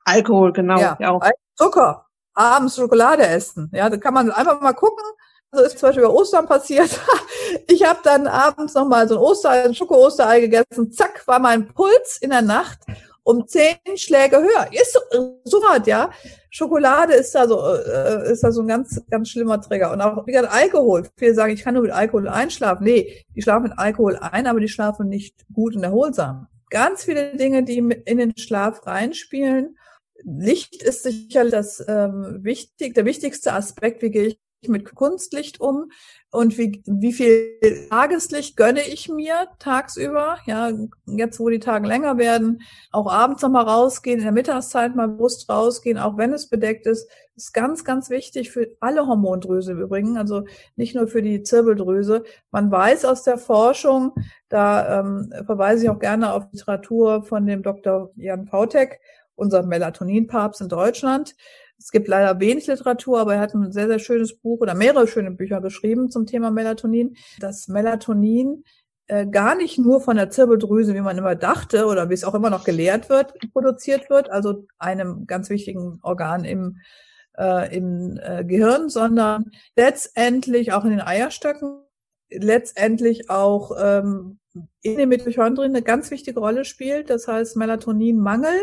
Alkohol, 0.10 0.54
genau. 0.54 0.80
Ja, 0.80 0.98
ja 1.00 1.12
auch. 1.12 1.22
Zucker. 1.56 2.06
Abends 2.34 2.76
Schokolade 2.76 3.28
essen. 3.28 3.70
Ja, 3.74 3.90
da 3.90 3.98
kann 3.98 4.14
man 4.14 4.32
einfach 4.32 4.62
mal 4.62 4.74
gucken. 4.74 5.04
Also 5.52 5.66
ist 5.66 5.80
zum 5.80 5.90
Beispiel 5.90 6.04
bei 6.04 6.12
Ostern 6.12 6.46
passiert. 6.46 6.90
Ich 7.68 7.84
habe 7.84 8.00
dann 8.04 8.28
abends 8.28 8.76
nochmal 8.76 9.08
so 9.08 9.16
ein 9.16 9.22
Oster, 9.22 9.50
ein 9.50 9.74
Schoko-Osterei 9.74 10.42
gegessen. 10.42 10.92
Zack, 10.92 11.26
war 11.26 11.40
mein 11.40 11.68
Puls 11.68 12.20
in 12.22 12.30
der 12.30 12.44
Nacht 12.44 12.80
um 13.24 13.48
zehn 13.48 13.78
Schläge 13.96 14.38
höher. 14.38 14.68
Ist 14.72 14.94
so, 14.94 15.40
so 15.44 15.64
hart, 15.64 15.88
ja. 15.88 16.10
Schokolade 16.50 17.14
ist 17.14 17.34
da 17.36 17.48
so, 17.48 17.60
äh, 17.64 18.32
ist 18.32 18.44
da 18.44 18.52
so 18.52 18.62
ein 18.62 18.68
ganz, 18.68 19.02
ganz 19.10 19.30
schlimmer 19.30 19.62
Träger. 19.62 19.92
Und 19.92 20.02
auch, 20.02 20.26
wie 20.26 20.32
gesagt, 20.32 20.54
Alkohol. 20.54 21.08
Viele 21.16 21.34
sagen, 21.34 21.54
ich 21.54 21.64
kann 21.64 21.76
nur 21.76 21.84
mit 21.84 21.92
Alkohol 21.92 22.28
einschlafen. 22.28 22.84
Nee, 22.84 23.24
die 23.36 23.42
schlafen 23.42 23.64
mit 23.64 23.78
Alkohol 23.78 24.18
ein, 24.18 24.48
aber 24.48 24.60
die 24.60 24.68
schlafen 24.68 25.10
nicht 25.10 25.46
gut 25.54 25.76
und 25.76 25.84
erholsam. 25.84 26.48
Ganz 26.70 27.04
viele 27.04 27.36
Dinge, 27.36 27.64
die 27.64 27.78
in 27.78 28.18
den 28.18 28.38
Schlaf 28.38 28.86
reinspielen. 28.86 29.78
Licht 30.24 30.82
ist 30.82 31.04
sicherlich 31.04 31.52
das 31.52 31.84
ähm, 31.88 32.40
wichtig, 32.42 32.94
der 32.94 33.06
wichtigste 33.06 33.54
Aspekt, 33.54 34.02
wie 34.02 34.12
gehe 34.12 34.28
ich 34.28 34.40
mit 34.68 34.94
Kunstlicht 34.94 35.62
um 35.62 35.90
und 36.32 36.58
wie, 36.58 36.84
wie 36.86 37.14
viel 37.14 37.88
Tageslicht 37.90 38.58
gönne 38.58 38.82
ich 38.82 39.08
mir 39.08 39.48
tagsüber, 39.58 40.38
ja, 40.46 40.72
jetzt 41.06 41.40
wo 41.40 41.50
die 41.50 41.60
Tage 41.60 41.88
länger 41.88 42.18
werden, 42.18 42.62
auch 42.92 43.10
abends 43.10 43.42
nochmal 43.42 43.64
rausgehen, 43.66 44.20
in 44.20 44.26
der 44.26 44.34
Mittagszeit 44.34 44.96
mal 44.96 45.08
bewusst 45.08 45.50
rausgehen, 45.50 45.98
auch 45.98 46.18
wenn 46.18 46.34
es 46.34 46.50
bedeckt 46.50 46.86
ist, 46.88 47.10
ist 47.36 47.54
ganz, 47.54 47.86
ganz 47.86 48.10
wichtig 48.10 48.52
für 48.52 48.68
alle 48.82 49.08
Hormondrüse 49.08 49.72
im 49.72 49.82
Übrigen, 49.82 50.18
also 50.18 50.44
nicht 50.76 50.94
nur 50.94 51.08
für 51.08 51.22
die 51.22 51.42
Zirbeldrüse. 51.42 52.24
Man 52.52 52.70
weiß 52.70 53.06
aus 53.06 53.24
der 53.24 53.38
Forschung, 53.38 54.14
da 54.50 55.00
ähm, 55.00 55.34
verweise 55.46 55.86
ich 55.86 55.90
auch 55.90 56.00
gerne 56.00 56.34
auf 56.34 56.48
Literatur 56.52 57.24
von 57.24 57.46
dem 57.46 57.64
Dr. 57.64 58.12
Jan 58.18 58.46
Pautek, 58.46 59.00
unser 59.40 59.64
Melatoninpapst 59.64 60.62
in 60.62 60.70
Deutschland, 60.70 61.36
es 61.80 61.92
gibt 61.92 62.10
leider 62.10 62.40
wenig 62.42 62.68
Literatur, 62.68 63.20
aber 63.20 63.36
er 63.36 63.40
hat 63.40 63.54
ein 63.54 63.72
sehr, 63.72 63.88
sehr 63.88 64.00
schönes 64.00 64.38
Buch 64.38 64.60
oder 64.60 64.76
mehrere 64.76 65.08
schöne 65.08 65.32
Bücher 65.32 65.62
geschrieben 65.62 66.12
zum 66.12 66.26
Thema 66.26 66.52
Melatonin. 66.52 67.16
Das 67.40 67.70
Melatonin 67.70 68.66
äh, 69.08 69.26
gar 69.26 69.56
nicht 69.56 69.80
nur 69.80 70.02
von 70.02 70.18
der 70.18 70.30
Zirbeldrüse, 70.30 70.94
wie 70.94 71.02
man 71.02 71.18
immer 71.18 71.36
dachte 71.36 71.86
oder 71.86 72.10
wie 72.10 72.14
es 72.14 72.26
auch 72.26 72.36
immer 72.36 72.50
noch 72.50 72.66
gelehrt 72.66 73.10
wird, 73.10 73.34
produziert 73.54 74.10
wird, 74.10 74.30
also 74.30 74.68
einem 74.78 75.26
ganz 75.26 75.50
wichtigen 75.50 76.00
Organ 76.02 76.44
im, 76.44 76.80
äh, 77.38 77.76
im 77.76 78.20
äh, 78.22 78.44
Gehirn, 78.44 78.90
sondern 78.90 79.46
letztendlich 79.78 80.74
auch 80.74 80.84
in 80.84 80.92
den 80.92 81.02
Eierstöcken, 81.02 81.80
letztendlich 82.30 83.30
auch 83.30 83.72
ähm, 83.80 84.40
in 84.82 84.98
den 84.98 85.08
Mitochondrien 85.08 85.72
eine 85.74 85.82
ganz 85.82 86.12
wichtige 86.12 86.42
Rolle 86.42 86.66
spielt. 86.66 87.10
Das 87.10 87.28
heißt, 87.28 87.56
Melatoninmangel 87.56 88.60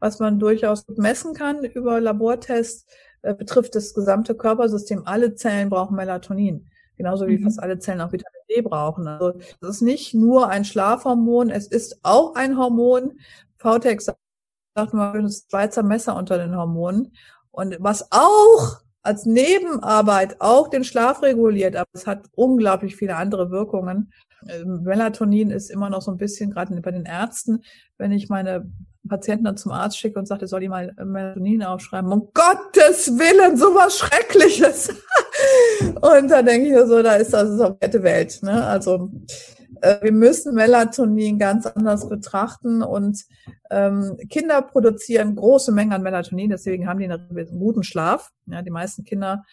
was 0.00 0.18
man 0.18 0.38
durchaus 0.38 0.86
messen 0.88 1.34
kann 1.34 1.64
über 1.64 2.00
Labortests, 2.00 2.86
äh, 3.22 3.34
betrifft 3.34 3.74
das 3.74 3.94
gesamte 3.94 4.34
Körpersystem. 4.34 5.02
Alle 5.04 5.34
Zellen 5.34 5.70
brauchen 5.70 5.96
Melatonin, 5.96 6.68
genauso 6.96 7.26
wie 7.28 7.38
mhm. 7.38 7.44
fast 7.44 7.62
alle 7.62 7.78
Zellen 7.78 8.00
auch 8.00 8.12
Vitamin 8.12 8.40
D 8.48 8.62
brauchen. 8.62 9.06
Also 9.06 9.38
es 9.60 9.68
ist 9.68 9.82
nicht 9.82 10.14
nur 10.14 10.48
ein 10.48 10.64
Schlafhormon, 10.64 11.50
es 11.50 11.66
ist 11.66 12.00
auch 12.02 12.34
ein 12.34 12.56
Hormon. 12.56 13.20
VTEX 13.58 14.06
sagt 14.74 14.94
man, 14.94 15.22
das 15.22 15.46
Schweizer 15.48 15.82
Messer 15.82 16.16
unter 16.16 16.38
den 16.38 16.56
Hormonen. 16.56 17.12
Und 17.50 17.76
was 17.80 18.10
auch 18.10 18.80
als 19.02 19.26
Nebenarbeit 19.26 20.40
auch 20.40 20.68
den 20.68 20.84
Schlaf 20.84 21.22
reguliert, 21.22 21.76
aber 21.76 21.88
es 21.92 22.06
hat 22.06 22.28
unglaublich 22.34 22.96
viele 22.96 23.16
andere 23.16 23.50
Wirkungen. 23.50 24.12
Ähm, 24.48 24.82
Melatonin 24.82 25.50
ist 25.50 25.70
immer 25.70 25.90
noch 25.90 26.02
so 26.02 26.10
ein 26.10 26.16
bisschen, 26.16 26.50
gerade 26.50 26.78
bei 26.80 26.90
den 26.90 27.04
Ärzten, 27.04 27.62
wenn 27.98 28.12
ich 28.12 28.28
meine 28.28 28.70
Patienten 29.08 29.44
dann 29.44 29.56
zum 29.56 29.72
Arzt 29.72 29.98
schicke 29.98 30.18
und 30.18 30.26
sage, 30.26 30.46
soll 30.46 30.60
die 30.60 30.68
mal 30.68 30.94
Melatonin 31.02 31.62
aufschreiben. 31.62 32.12
Um 32.12 32.28
Gottes 32.34 33.18
Willen, 33.18 33.56
sowas 33.56 33.98
Schreckliches. 33.98 34.88
und 36.00 36.30
da 36.30 36.42
denke 36.42 36.68
ich 36.68 36.72
mir 36.72 36.86
so, 36.86 37.02
da 37.02 37.14
ist 37.14 37.32
das 37.32 37.60
auch 37.60 37.76
wette 37.80 38.02
Welt. 38.02 38.40
Ne? 38.42 38.64
Also 38.64 39.10
äh, 39.80 40.02
wir 40.02 40.12
müssen 40.12 40.54
Melatonin 40.54 41.38
ganz 41.38 41.66
anders 41.66 42.08
betrachten 42.08 42.82
und 42.82 43.24
ähm, 43.70 44.16
Kinder 44.28 44.62
produzieren 44.62 45.36
große 45.36 45.72
Mengen 45.72 45.92
an 45.92 46.02
Melatonin, 46.02 46.50
deswegen 46.50 46.88
haben 46.88 46.98
die 46.98 47.06
einen 47.06 47.58
guten 47.58 47.82
Schlaf. 47.82 48.30
Ja, 48.46 48.62
die 48.62 48.70
meisten 48.70 49.04
Kinder 49.04 49.44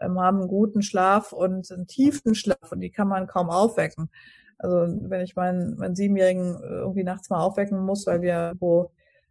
ähm, 0.00 0.20
haben 0.20 0.40
einen 0.40 0.48
guten 0.48 0.82
Schlaf 0.82 1.32
und 1.32 1.70
einen 1.70 1.86
tiefen 1.86 2.34
Schlaf 2.34 2.72
und 2.72 2.80
die 2.80 2.90
kann 2.90 3.08
man 3.08 3.26
kaum 3.26 3.50
aufwecken. 3.50 4.10
Also 4.58 4.86
wenn 5.02 5.20
ich 5.20 5.36
meinen, 5.36 5.76
meinen 5.76 5.94
Siebenjährigen 5.94 6.60
irgendwie 6.62 7.04
nachts 7.04 7.30
mal 7.30 7.40
aufwecken 7.40 7.78
muss, 7.84 8.06
weil 8.06 8.22
wir 8.22 8.54
wo 8.58 8.90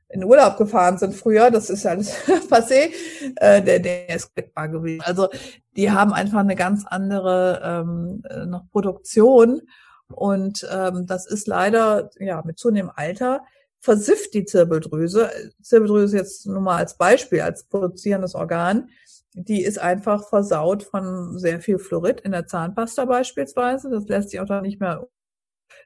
in 0.10 0.24
Urlaub 0.24 0.58
gefahren 0.58 0.98
sind 0.98 1.16
früher, 1.16 1.50
das 1.50 1.70
ist 1.70 1.84
ja 1.84 1.92
alles 1.92 2.14
passé, 2.50 2.92
äh, 3.38 3.62
der, 3.62 3.80
der 3.80 4.10
ist 4.10 4.34
klickbar 4.34 4.70
gewesen. 4.70 5.02
Also 5.04 5.30
die 5.76 5.92
haben 5.92 6.14
einfach 6.14 6.40
eine 6.40 6.56
ganz 6.56 6.86
andere 6.86 7.62
ähm, 7.64 8.24
äh, 8.30 8.46
noch 8.46 8.70
Produktion 8.72 9.62
und 10.08 10.68
ähm, 10.72 11.08
das 11.08 11.26
ist 11.26 11.48
leider 11.48 12.12
ja 12.20 12.44
mit 12.46 12.60
zunehmendem 12.60 12.94
Alter 12.96 13.42
versifft 13.80 14.34
die 14.34 14.46
Zirbeldrüse. 14.46 15.30
Zirbeldrüse 15.62 16.18
jetzt 16.18 16.46
nur 16.48 16.62
mal 16.62 16.78
als 16.78 16.98
Beispiel, 16.98 17.42
als 17.42 17.66
produzierendes 17.66 18.34
Organ. 18.36 18.90
Die 19.38 19.64
ist 19.64 19.80
einfach 19.80 20.28
versaut 20.28 20.84
von 20.84 21.38
sehr 21.38 21.60
viel 21.60 21.78
Fluorid 21.78 22.22
in 22.22 22.32
der 22.32 22.48
Zahnpasta 22.48 23.06
beispielsweise. 23.06 23.90
Das 23.90 24.08
lässt 24.08 24.30
sich 24.30 24.40
auch 24.40 24.46
dann 24.46 24.64
nicht 24.64 24.80
mehr 24.80 25.08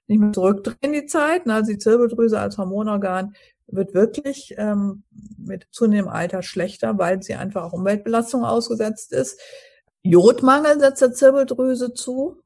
nicht 0.08 0.20
mehr 0.20 0.34
zurückdrehen 0.34 0.94
die 0.94 1.06
Zeit. 1.06 1.48
Also 1.48 1.72
die 1.72 1.78
Zirbeldrüse 1.78 2.40
als 2.40 2.58
Hormonorgan 2.58 3.34
wird 3.68 3.94
wirklich 3.94 4.56
ähm, 4.58 5.04
mit 5.38 5.68
zunehmendem 5.72 6.14
Alter 6.14 6.42
schlechter, 6.42 6.98
weil 6.98 7.22
sie 7.22 7.36
einfach 7.36 7.64
auch 7.64 7.74
Umweltbelastung 7.74 8.44
ausgesetzt 8.44 9.14
ist. 9.14 9.40
Jodmangel 10.02 10.80
setzt 10.80 11.02
der 11.02 11.14
Zirbeldrüse 11.14 11.94
zu 11.94 12.42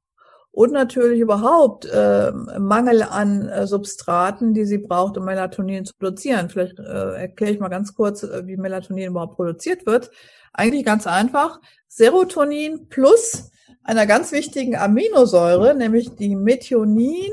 und 0.52 0.72
natürlich 0.72 1.20
überhaupt 1.20 1.86
äh, 1.86 2.32
Mangel 2.60 3.04
an 3.04 3.48
äh, 3.48 3.66
Substraten, 3.66 4.54
die 4.54 4.66
sie 4.66 4.80
braucht, 4.80 5.18
um 5.18 5.26
Melatonin 5.26 5.86
zu 5.86 5.94
produzieren. 5.98 6.50
Vielleicht 6.50 6.80
äh, 6.80 7.16
erkläre 7.16 7.54
ich 7.54 7.60
mal 7.60 7.70
ganz 7.70 7.96
kurz, 7.96 8.24
äh, 8.24 8.46
wie 8.46 8.58
Melatonin 8.58 9.10
überhaupt 9.10 9.36
produziert 9.36 9.86
wird. 9.86 10.12
Eigentlich 10.54 10.86
ganz 10.86 11.08
einfach. 11.08 11.60
Serotonin 11.88 12.88
plus 12.90 13.52
einer 13.84 14.06
ganz 14.06 14.32
wichtigen 14.32 14.76
Aminosäure, 14.76 15.76
nämlich 15.76 16.16
die 16.16 16.36
Methionin, 16.36 17.32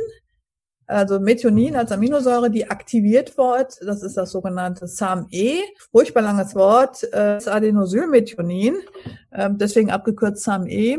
also 0.86 1.20
Methionin 1.20 1.76
als 1.76 1.92
Aminosäure, 1.92 2.50
die 2.50 2.68
aktiviert 2.68 3.38
wird. 3.38 3.78
Das 3.82 4.02
ist 4.02 4.16
das 4.16 4.32
sogenannte 4.32 4.88
SAM-E. 4.88 5.60
Furchtbar 5.92 6.22
langes 6.22 6.54
Wort. 6.56 7.04
Äh, 7.04 7.36
das 7.36 7.46
Adenosylmethionin, 7.46 8.74
äh, 9.30 9.50
deswegen 9.52 9.90
abgekürzt 9.90 10.42
SAM-E. 10.42 10.98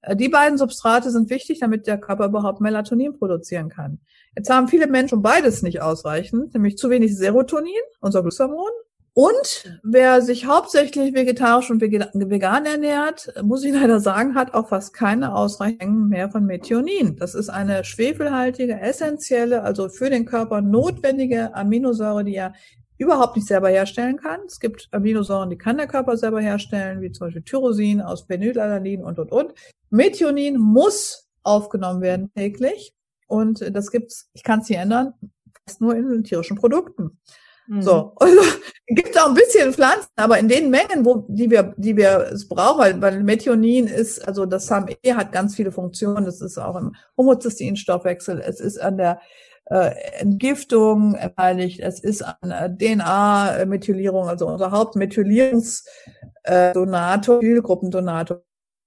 Äh, 0.00 0.16
die 0.16 0.30
beiden 0.30 0.56
Substrate 0.56 1.10
sind 1.10 1.28
wichtig, 1.28 1.60
damit 1.60 1.86
der 1.86 1.98
Körper 1.98 2.26
überhaupt 2.26 2.60
Melatonin 2.60 3.18
produzieren 3.18 3.68
kann. 3.68 3.98
Jetzt 4.34 4.50
haben 4.50 4.68
viele 4.68 4.86
Menschen 4.86 5.20
beides 5.20 5.62
nicht 5.62 5.82
ausreichend, 5.82 6.54
nämlich 6.54 6.78
zu 6.78 6.88
wenig 6.88 7.16
Serotonin, 7.16 7.72
unser 8.00 8.22
Glückshormon, 8.22 8.70
und 9.18 9.78
wer 9.82 10.20
sich 10.20 10.44
hauptsächlich 10.44 11.14
vegetarisch 11.14 11.70
und 11.70 11.80
vegan 11.80 12.66
ernährt, 12.66 13.32
muss 13.42 13.64
ich 13.64 13.72
leider 13.72 13.98
sagen, 13.98 14.34
hat 14.34 14.52
auch 14.52 14.68
fast 14.68 14.92
keine 14.92 15.34
ausreichenden 15.34 16.08
mehr 16.08 16.30
von 16.30 16.44
Methionin. 16.44 17.16
Das 17.16 17.34
ist 17.34 17.48
eine 17.48 17.82
schwefelhaltige, 17.82 18.78
essentielle, 18.78 19.62
also 19.62 19.88
für 19.88 20.10
den 20.10 20.26
Körper 20.26 20.60
notwendige 20.60 21.54
Aminosäure, 21.54 22.24
die 22.24 22.34
er 22.34 22.52
überhaupt 22.98 23.36
nicht 23.36 23.48
selber 23.48 23.70
herstellen 23.70 24.18
kann. 24.18 24.40
Es 24.46 24.60
gibt 24.60 24.86
Aminosäuren, 24.90 25.48
die 25.48 25.56
kann 25.56 25.78
der 25.78 25.86
Körper 25.86 26.18
selber 26.18 26.42
herstellen, 26.42 27.00
wie 27.00 27.10
zum 27.10 27.28
Beispiel 27.28 27.42
Tyrosin 27.42 28.02
aus 28.02 28.26
Phenylalanin 28.26 29.02
und, 29.02 29.18
und, 29.18 29.32
und. 29.32 29.54
Methionin 29.88 30.58
muss 30.58 31.26
aufgenommen 31.42 32.02
werden 32.02 32.30
täglich. 32.34 32.92
Und 33.28 33.64
das 33.74 33.90
gibt's, 33.90 34.28
ich 34.34 34.42
kann 34.42 34.60
es 34.60 34.68
nicht 34.68 34.78
ändern, 34.78 35.14
fast 35.64 35.80
nur 35.80 35.96
in 35.96 36.22
tierischen 36.22 36.58
Produkten. 36.58 37.18
Mhm. 37.68 37.82
So, 37.82 38.12
also, 38.16 38.40
gibt 38.88 39.18
auch 39.18 39.28
ein 39.28 39.34
bisschen 39.34 39.72
Pflanzen, 39.72 40.08
aber 40.16 40.38
in 40.38 40.48
den 40.48 40.70
Mengen, 40.70 41.04
wo 41.04 41.26
die 41.28 41.50
wir, 41.50 41.74
die 41.76 41.96
wir 41.96 42.30
es 42.32 42.48
brauchen, 42.48 43.02
weil, 43.02 43.22
Methionin 43.22 43.86
ist, 43.86 44.26
also 44.26 44.46
das 44.46 44.66
SAMe 44.66 44.96
hat 45.10 45.32
ganz 45.32 45.54
viele 45.56 45.72
Funktionen. 45.72 46.24
Das 46.24 46.40
ist 46.40 46.56
auch 46.58 46.76
im 46.76 46.94
Homozysteinstoffwechsel, 47.16 48.40
es 48.40 48.60
ist 48.60 48.80
an 48.80 48.96
der 48.96 49.20
äh, 49.66 49.90
Entgiftung 50.20 51.18
beteiligt, 51.20 51.80
es 51.80 52.00
ist 52.00 52.22
an 52.22 52.76
DNA-Methylierung, 52.78 54.28
also 54.28 54.46
unser 54.46 54.70
Hauptmethylierungsdonator, 54.70 57.36
äh, 57.36 57.40
Zielgruppendonator 57.40 58.42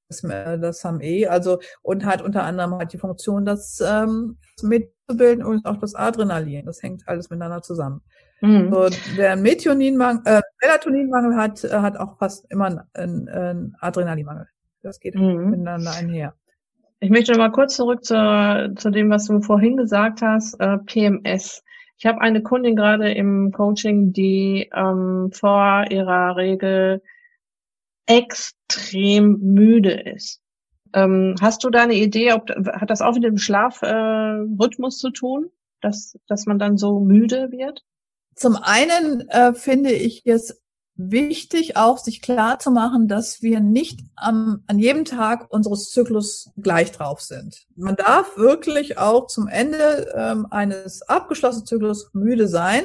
das, 0.09 0.23
äh, 0.23 0.59
das 0.59 0.79
SAMe, 0.79 1.27
also 1.29 1.59
und 1.81 2.05
hat 2.05 2.21
unter 2.21 2.43
anderem 2.43 2.75
halt 2.75 2.93
die 2.93 2.97
Funktion, 2.97 3.45
das 3.45 3.81
ähm, 3.85 4.37
mitzubilden 4.61 5.43
und 5.43 5.65
auch 5.65 5.77
das 5.77 5.95
Adrenalin. 5.95 6.65
Das 6.65 6.81
hängt 6.81 7.07
alles 7.07 7.29
miteinander 7.29 7.61
zusammen. 7.61 8.01
Mhm. 8.41 8.71
So, 8.71 8.89
wer 9.15 9.33
einen 9.33 9.41
Methioninmangel, 9.41 10.21
äh, 10.25 10.41
Melatoninmangel 10.61 11.35
hat, 11.35 11.63
äh, 11.63 11.69
hat 11.69 11.97
auch 11.97 12.17
fast 12.17 12.49
immer 12.51 12.85
einen, 12.93 13.29
einen 13.29 13.75
Adrenalinmangel. 13.79 14.47
Das 14.81 14.99
geht 14.99 15.15
mhm. 15.15 15.49
miteinander 15.49 15.91
einher. 15.91 16.33
Ich 17.01 17.09
möchte 17.09 17.31
noch 17.31 17.39
mal 17.39 17.51
kurz 17.51 17.75
zurück 17.75 18.03
zu, 18.03 18.73
zu 18.75 18.89
dem, 18.89 19.09
was 19.09 19.25
du 19.25 19.41
vorhin 19.41 19.77
gesagt 19.77 20.21
hast, 20.21 20.59
äh, 20.59 20.77
PMS. 20.79 21.63
Ich 21.97 22.05
habe 22.05 22.21
eine 22.21 22.41
Kundin 22.41 22.75
gerade 22.75 23.11
im 23.11 23.51
Coaching, 23.51 24.13
die 24.13 24.69
ähm, 24.73 25.31
vor 25.33 25.85
ihrer 25.89 26.37
Regel 26.37 27.01
extrem 28.05 29.39
müde 29.39 29.91
ist. 29.91 30.41
Ähm, 30.93 31.35
hast 31.41 31.63
du 31.63 31.69
da 31.69 31.83
eine 31.83 31.95
Idee, 31.95 32.33
ob 32.33 32.49
hat 32.49 32.89
das 32.89 33.01
auch 33.01 33.13
mit 33.13 33.23
dem 33.23 33.37
Schlafrhythmus 33.37 34.97
äh, 34.97 34.99
zu 34.99 35.11
tun, 35.11 35.51
dass, 35.81 36.17
dass 36.27 36.45
man 36.45 36.57
dann 36.57 36.77
so 36.77 36.99
müde 36.99 37.51
wird? 37.51 37.83
Zum 38.39 38.55
einen 38.55 39.27
äh, 39.27 39.53
finde 39.53 39.91
ich 39.91 40.25
es 40.25 40.61
wichtig, 40.95 41.75
auch 41.75 41.97
sich 41.97 42.21
klar 42.21 42.57
zu 42.57 42.71
machen, 42.71 43.09
dass 43.09 43.41
wir 43.41 43.59
nicht 43.59 43.99
am, 44.15 44.63
an 44.65 44.79
jedem 44.79 45.03
Tag 45.03 45.51
unseres 45.51 45.91
Zyklus 45.91 46.49
gleich 46.55 46.93
drauf 46.93 47.19
sind. 47.19 47.67
Man 47.75 47.97
darf 47.97 48.37
wirklich 48.37 48.97
auch 48.97 49.27
zum 49.27 49.49
Ende 49.49 50.13
ähm, 50.15 50.47
eines 50.51 51.01
abgeschlossenen 51.01 51.65
Zyklus 51.65 52.11
müde 52.13 52.47
sein. 52.47 52.83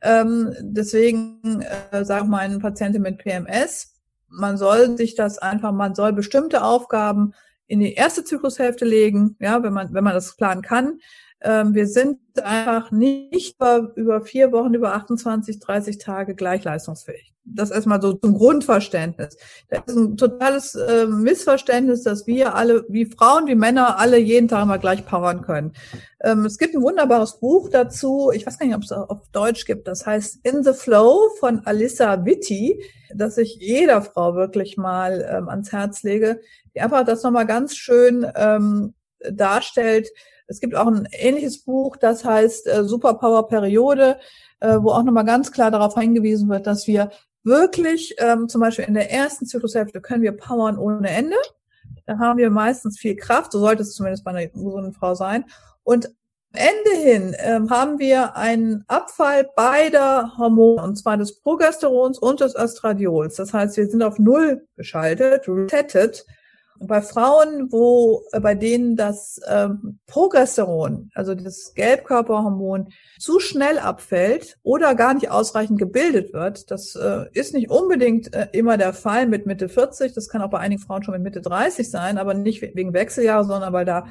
Ähm, 0.00 0.52
deswegen 0.60 1.62
äh, 1.92 2.04
sage 2.04 2.26
meinen 2.26 2.58
Patienten 2.58 3.00
mit 3.00 3.18
PMS, 3.18 3.94
man 4.26 4.56
soll 4.56 4.96
sich 4.96 5.14
das 5.14 5.38
einfach, 5.38 5.70
man 5.70 5.94
soll 5.94 6.12
bestimmte 6.12 6.64
Aufgaben 6.64 7.32
in 7.68 7.78
die 7.78 7.94
erste 7.94 8.24
Zyklushälfte 8.24 8.84
legen, 8.84 9.36
ja, 9.38 9.62
wenn 9.62 9.72
man, 9.72 9.94
wenn 9.94 10.02
man 10.02 10.14
das 10.14 10.34
planen 10.34 10.62
kann. 10.62 10.98
Ähm, 11.44 11.74
wir 11.74 11.86
sind 11.86 12.18
einfach 12.42 12.90
nicht 12.90 13.56
über, 13.96 14.22
vier 14.22 14.50
Wochen, 14.50 14.72
über 14.72 14.94
28, 14.94 15.60
30 15.60 15.98
Tage 15.98 16.34
gleich 16.34 16.64
leistungsfähig. 16.64 17.34
Das 17.44 17.70
erstmal 17.70 18.00
so 18.00 18.14
zum 18.14 18.32
Grundverständnis. 18.32 19.36
Das 19.68 19.80
ist 19.86 19.94
ein 19.94 20.16
totales 20.16 20.74
äh, 20.74 21.06
Missverständnis, 21.06 22.02
dass 22.02 22.26
wir 22.26 22.54
alle, 22.54 22.86
wie 22.88 23.04
Frauen, 23.04 23.46
wie 23.46 23.54
Männer, 23.54 23.98
alle 23.98 24.16
jeden 24.16 24.48
Tag 24.48 24.66
mal 24.66 24.78
gleich 24.78 25.04
powern 25.04 25.42
können. 25.42 25.74
Ähm, 26.22 26.46
es 26.46 26.56
gibt 26.56 26.74
ein 26.74 26.80
wunderbares 26.80 27.38
Buch 27.40 27.68
dazu, 27.68 28.30
ich 28.34 28.46
weiß 28.46 28.58
gar 28.58 28.66
nicht, 28.66 28.76
ob 28.76 28.82
es 28.82 28.92
auf 28.92 29.28
Deutsch 29.30 29.66
gibt, 29.66 29.86
das 29.86 30.06
heißt 30.06 30.40
In 30.46 30.64
the 30.64 30.72
Flow 30.72 31.28
von 31.38 31.60
Alissa 31.66 32.24
Witti, 32.24 32.82
dass 33.14 33.36
ich 33.36 33.56
jeder 33.60 34.00
Frau 34.00 34.34
wirklich 34.34 34.78
mal 34.78 35.28
ähm, 35.30 35.50
ans 35.50 35.70
Herz 35.70 36.02
lege, 36.02 36.40
die 36.74 36.80
einfach 36.80 37.04
das 37.04 37.22
nochmal 37.22 37.46
ganz 37.46 37.76
schön 37.76 38.26
ähm, 38.34 38.94
darstellt, 39.30 40.08
es 40.46 40.60
gibt 40.60 40.74
auch 40.74 40.86
ein 40.86 41.08
ähnliches 41.12 41.62
Buch, 41.62 41.96
das 41.96 42.24
heißt 42.24 42.66
äh, 42.66 42.84
Superpower 42.84 43.48
Periode, 43.48 44.18
äh, 44.60 44.76
wo 44.80 44.90
auch 44.90 45.02
nochmal 45.02 45.24
ganz 45.24 45.52
klar 45.52 45.70
darauf 45.70 45.94
hingewiesen 45.94 46.48
wird, 46.48 46.66
dass 46.66 46.86
wir 46.86 47.10
wirklich, 47.42 48.14
ähm, 48.18 48.48
zum 48.48 48.60
Beispiel 48.60 48.86
in 48.86 48.94
der 48.94 49.10
ersten 49.10 49.46
Zyklushälfte 49.46 50.00
können 50.00 50.22
wir 50.22 50.32
powern 50.32 50.78
ohne 50.78 51.10
Ende. 51.10 51.36
Da 52.06 52.18
haben 52.18 52.38
wir 52.38 52.50
meistens 52.50 52.98
viel 52.98 53.16
Kraft, 53.16 53.52
so 53.52 53.60
sollte 53.60 53.82
es 53.82 53.94
zumindest 53.94 54.24
bei 54.24 54.30
einer 54.30 54.46
gesunden 54.46 54.92
Frau 54.92 55.14
sein. 55.14 55.44
Und 55.82 56.10
Ende 56.52 57.02
hin 57.02 57.34
ähm, 57.38 57.68
haben 57.70 57.98
wir 57.98 58.36
einen 58.36 58.84
Abfall 58.86 59.50
beider 59.56 60.32
Hormone, 60.38 60.82
und 60.82 60.96
zwar 60.96 61.16
des 61.16 61.40
Progesterons 61.40 62.18
und 62.18 62.40
des 62.40 62.54
Östradiols. 62.54 63.36
Das 63.36 63.52
heißt, 63.52 63.76
wir 63.76 63.88
sind 63.88 64.02
auf 64.02 64.18
Null 64.18 64.66
geschaltet, 64.76 65.48
resettet 65.48 66.24
bei 66.86 67.02
Frauen, 67.02 67.72
wo 67.72 68.22
äh, 68.32 68.40
bei 68.40 68.54
denen 68.54 68.96
das 68.96 69.40
ähm, 69.48 69.98
Progesteron, 70.06 71.10
also 71.14 71.34
das 71.34 71.72
Gelbkörperhormon, 71.74 72.88
zu 73.18 73.40
schnell 73.40 73.78
abfällt 73.78 74.58
oder 74.62 74.94
gar 74.94 75.14
nicht 75.14 75.30
ausreichend 75.30 75.78
gebildet 75.78 76.32
wird, 76.32 76.70
das 76.70 76.94
äh, 76.96 77.26
ist 77.32 77.54
nicht 77.54 77.70
unbedingt 77.70 78.34
äh, 78.34 78.48
immer 78.52 78.76
der 78.76 78.92
Fall 78.92 79.26
mit 79.26 79.46
Mitte 79.46 79.68
40, 79.68 80.12
das 80.14 80.28
kann 80.28 80.42
auch 80.42 80.50
bei 80.50 80.58
einigen 80.58 80.80
Frauen 80.80 81.02
schon 81.02 81.14
mit 81.14 81.22
Mitte 81.22 81.40
30 81.40 81.90
sein, 81.90 82.18
aber 82.18 82.34
nicht 82.34 82.62
wegen 82.62 82.92
Wechseljahre, 82.92 83.44
sondern 83.44 83.72
weil 83.72 83.84
da 83.84 84.06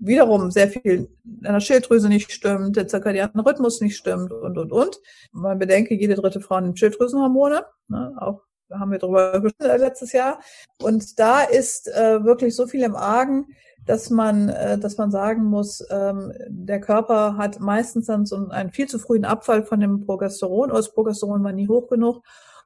wiederum 0.00 0.50
sehr 0.50 0.68
viel 0.68 1.08
in 1.24 1.42
der 1.42 1.60
Schilddrüse 1.60 2.08
nicht 2.08 2.32
stimmt, 2.32 2.76
der 2.76 2.88
zirkadianen 2.88 3.40
Rhythmus 3.40 3.80
nicht 3.80 3.96
stimmt 3.96 4.32
und, 4.32 4.58
und, 4.58 4.72
und. 4.72 5.00
Man 5.32 5.58
bedenke, 5.58 5.94
jede 5.94 6.14
dritte 6.14 6.40
Frau 6.40 6.58
nimmt 6.60 6.78
Schilddrüsenhormone, 6.78 7.64
ne, 7.88 8.12
auch 8.18 8.40
da 8.70 8.78
haben 8.78 8.92
wir 8.92 8.98
drüber 8.98 9.40
gesprochen 9.40 9.80
letztes 9.80 10.12
Jahr. 10.12 10.40
Und 10.80 11.18
da 11.18 11.42
ist 11.42 11.88
äh, 11.88 12.24
wirklich 12.24 12.56
so 12.56 12.66
viel 12.66 12.82
im 12.82 12.96
Argen, 12.96 13.48
dass 13.84 14.10
man, 14.10 14.48
äh, 14.48 14.78
dass 14.78 14.96
man 14.96 15.10
sagen 15.10 15.44
muss, 15.44 15.84
ähm, 15.90 16.32
der 16.48 16.80
Körper 16.80 17.36
hat 17.36 17.60
meistens 17.60 18.06
dann 18.06 18.24
so 18.24 18.48
einen 18.48 18.70
viel 18.70 18.86
zu 18.86 18.98
frühen 18.98 19.24
Abfall 19.24 19.64
von 19.64 19.80
dem 19.80 20.06
Progesteron, 20.06 20.70
oder 20.70 20.78
das 20.78 20.94
Progesteron 20.94 21.42
war 21.42 21.52
nie 21.52 21.68
hoch 21.68 21.88
genug. 21.88 22.22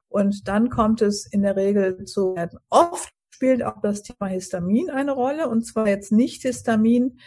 Und 0.07 0.47
dann 0.47 0.69
kommt 0.69 1.01
es 1.01 1.25
in 1.25 1.41
der 1.41 1.55
Regel 1.55 2.05
zu 2.05 2.35
oft 2.69 3.11
spielt 3.31 3.63
auch 3.63 3.81
das 3.81 4.01
Thema 4.01 4.29
Histamin 4.29 4.89
eine 4.89 5.11
Rolle 5.11 5.49
und 5.49 5.65
zwar 5.65 5.89
jetzt 5.89 6.13
nicht 6.13 6.43
Histamin 6.43 7.19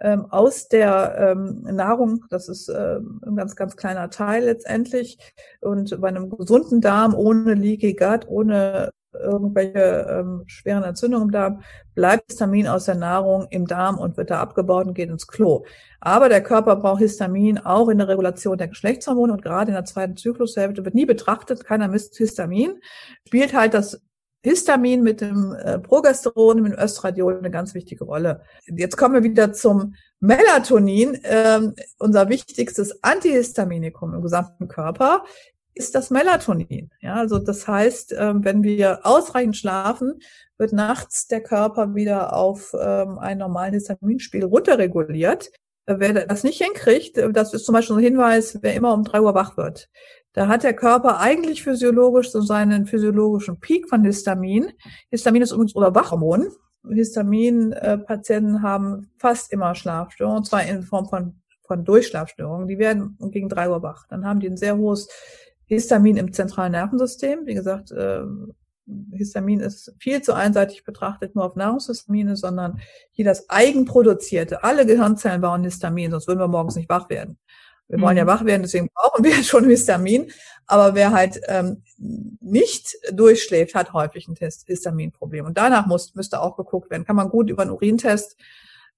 ähm, 0.00 0.26
aus 0.30 0.68
der 0.68 1.16
ähm, 1.18 1.62
Nahrung, 1.62 2.24
das 2.30 2.48
ist 2.48 2.68
ähm, 2.68 3.20
ein 3.26 3.36
ganz, 3.36 3.56
ganz 3.56 3.76
kleiner 3.76 4.10
Teil 4.10 4.44
letztendlich. 4.44 5.18
Und 5.60 6.00
bei 6.00 6.08
einem 6.08 6.30
gesunden 6.30 6.80
Darm 6.80 7.14
ohne 7.14 7.54
Leaky 7.54 7.94
Gut, 7.94 8.26
ohne 8.28 8.90
irgendwelche 9.12 10.06
ähm, 10.08 10.44
schweren 10.46 10.84
Entzündungen 10.84 11.28
im 11.28 11.32
Darm, 11.32 11.62
bleibt 11.94 12.30
Histamin 12.30 12.68
aus 12.68 12.84
der 12.84 12.94
Nahrung 12.94 13.46
im 13.50 13.66
Darm 13.66 13.98
und 13.98 14.16
wird 14.16 14.30
da 14.30 14.40
abgebaut 14.40 14.86
und 14.86 14.94
geht 14.94 15.08
ins 15.08 15.26
Klo. 15.26 15.64
Aber 16.00 16.28
der 16.28 16.42
Körper 16.42 16.76
braucht 16.76 17.00
Histamin 17.00 17.58
auch 17.58 17.88
in 17.88 17.98
der 17.98 18.08
Regulation 18.08 18.58
der 18.58 18.68
Geschlechtshormone 18.68 19.32
und 19.32 19.42
gerade 19.42 19.70
in 19.70 19.74
der 19.74 19.84
zweiten 19.84 20.16
Zyklushälfte 20.16 20.84
wird 20.84 20.94
nie 20.94 21.06
betrachtet, 21.06 21.64
keiner 21.64 21.88
misst 21.88 22.16
Histamin, 22.16 22.80
spielt 23.26 23.54
halt 23.54 23.74
das 23.74 24.00
Histamin 24.48 25.02
mit 25.02 25.20
dem 25.20 25.54
äh, 25.54 25.78
Progesteron, 25.78 26.62
mit 26.62 26.72
dem 26.72 26.78
Östradiol 26.78 27.38
eine 27.38 27.50
ganz 27.50 27.74
wichtige 27.74 28.04
Rolle. 28.04 28.42
Jetzt 28.66 28.96
kommen 28.96 29.14
wir 29.14 29.22
wieder 29.22 29.52
zum 29.52 29.94
Melatonin. 30.20 31.18
Ähm, 31.24 31.74
unser 31.98 32.28
wichtigstes 32.28 33.02
Antihistaminikum 33.02 34.14
im 34.14 34.22
gesamten 34.22 34.68
Körper 34.68 35.24
ist 35.74 35.94
das 35.94 36.10
Melatonin. 36.10 36.90
Ja, 37.00 37.14
also 37.14 37.38
das 37.38 37.68
heißt, 37.68 38.14
ähm, 38.18 38.44
wenn 38.44 38.62
wir 38.62 39.00
ausreichend 39.04 39.56
schlafen, 39.56 40.20
wird 40.58 40.72
nachts 40.72 41.28
der 41.28 41.42
Körper 41.42 41.94
wieder 41.94 42.34
auf 42.34 42.74
ähm, 42.78 43.18
einen 43.18 43.40
normalen 43.40 43.74
Histaminspiegel 43.74 44.48
runterreguliert. 44.48 45.50
Wer 45.86 46.26
das 46.26 46.44
nicht 46.44 46.62
hinkriegt, 46.62 47.16
äh, 47.16 47.32
das 47.32 47.54
ist 47.54 47.64
zum 47.64 47.74
Beispiel 47.74 47.96
ein 47.96 48.02
Hinweis, 48.02 48.58
wer 48.60 48.74
immer 48.74 48.92
um 48.92 49.04
drei 49.04 49.20
Uhr 49.20 49.34
wach 49.34 49.56
wird. 49.56 49.88
Da 50.32 50.46
hat 50.48 50.62
der 50.62 50.74
Körper 50.74 51.18
eigentlich 51.20 51.62
physiologisch 51.62 52.30
so 52.30 52.40
seinen 52.40 52.86
physiologischen 52.86 53.58
Peak 53.60 53.88
von 53.88 54.04
Histamin. 54.04 54.72
Histamin 55.10 55.42
ist 55.42 55.52
übrigens 55.52 55.72
unser 55.72 55.94
Wachhormon. 55.94 56.48
Histamin-Patienten 56.88 58.62
haben 58.62 59.10
fast 59.18 59.52
immer 59.52 59.74
Schlafstörungen, 59.74 60.38
und 60.38 60.44
zwar 60.44 60.64
in 60.64 60.82
Form 60.82 61.08
von, 61.08 61.40
von 61.66 61.84
Durchschlafstörungen. 61.84 62.68
Die 62.68 62.78
werden 62.78 63.18
gegen 63.30 63.48
drei 63.48 63.68
Uhr 63.68 63.82
wach. 63.82 64.06
Dann 64.08 64.24
haben 64.24 64.40
die 64.40 64.48
ein 64.48 64.56
sehr 64.56 64.76
hohes 64.76 65.08
Histamin 65.66 66.16
im 66.16 66.32
zentralen 66.32 66.72
Nervensystem. 66.72 67.46
Wie 67.46 67.54
gesagt, 67.54 67.90
äh, 67.90 68.22
Histamin 69.12 69.60
ist 69.60 69.94
viel 69.98 70.22
zu 70.22 70.32
einseitig 70.32 70.84
betrachtet, 70.84 71.34
nur 71.34 71.44
auf 71.44 71.56
Nahrungshistamine, 71.56 72.36
sondern 72.36 72.80
hier 73.10 73.24
das 73.24 73.50
eigenproduzierte. 73.50 74.64
Alle 74.64 74.86
Gehirnzellen 74.86 75.42
bauen 75.42 75.64
Histamin, 75.64 76.10
sonst 76.10 76.26
würden 76.26 76.40
wir 76.40 76.48
morgens 76.48 76.76
nicht 76.76 76.88
wach 76.88 77.10
werden. 77.10 77.38
Wir 77.88 78.00
wollen 78.00 78.16
ja 78.16 78.24
mhm. 78.24 78.28
wach 78.28 78.44
werden, 78.44 78.62
deswegen 78.62 78.90
brauchen 78.94 79.24
wir 79.24 79.34
schon 79.42 79.64
Histamin. 79.68 80.30
Aber 80.66 80.94
wer 80.94 81.12
halt 81.12 81.40
ähm, 81.48 81.82
nicht 81.96 82.94
durchschläft, 83.10 83.74
hat 83.74 83.94
häufig 83.94 84.28
ein 84.28 84.36
Histaminproblem. 84.36 85.46
Und 85.46 85.56
danach 85.56 85.86
muss, 85.86 86.14
müsste 86.14 86.40
auch 86.40 86.56
geguckt 86.56 86.90
werden. 86.90 87.06
Kann 87.06 87.16
man 87.16 87.30
gut 87.30 87.48
über 87.48 87.62
einen 87.62 87.70
Urintest 87.70 88.36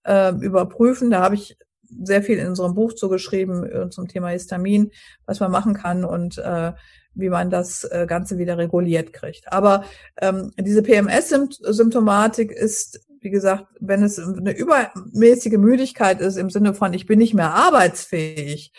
äh, 0.04 0.34
überprüfen. 0.34 1.10
Da 1.10 1.22
habe 1.22 1.36
ich 1.36 1.56
sehr 2.02 2.22
viel 2.22 2.38
in 2.38 2.48
unserem 2.48 2.74
Buch 2.74 2.92
zugeschrieben 2.92 3.64
äh, 3.70 3.90
zum 3.90 4.08
Thema 4.08 4.28
Histamin, 4.28 4.90
was 5.26 5.40
man 5.40 5.50
machen 5.50 5.74
kann 5.74 6.04
und 6.04 6.38
äh, 6.38 6.72
wie 7.14 7.28
man 7.28 7.50
das 7.50 7.84
äh, 7.84 8.06
Ganze 8.08 8.38
wieder 8.38 8.58
reguliert 8.58 9.12
kriegt. 9.12 9.52
Aber 9.52 9.84
ähm, 10.20 10.52
diese 10.58 10.82
PMS-Symptomatik 10.82 12.50
ist 12.50 13.00
wie 13.20 13.30
gesagt, 13.30 13.66
wenn 13.80 14.02
es 14.02 14.18
eine 14.18 14.56
übermäßige 14.56 15.58
Müdigkeit 15.58 16.20
ist 16.20 16.36
im 16.36 16.50
Sinne 16.50 16.74
von, 16.74 16.94
ich 16.94 17.06
bin 17.06 17.18
nicht 17.18 17.34
mehr 17.34 17.54
arbeitsfähig, 17.54 18.72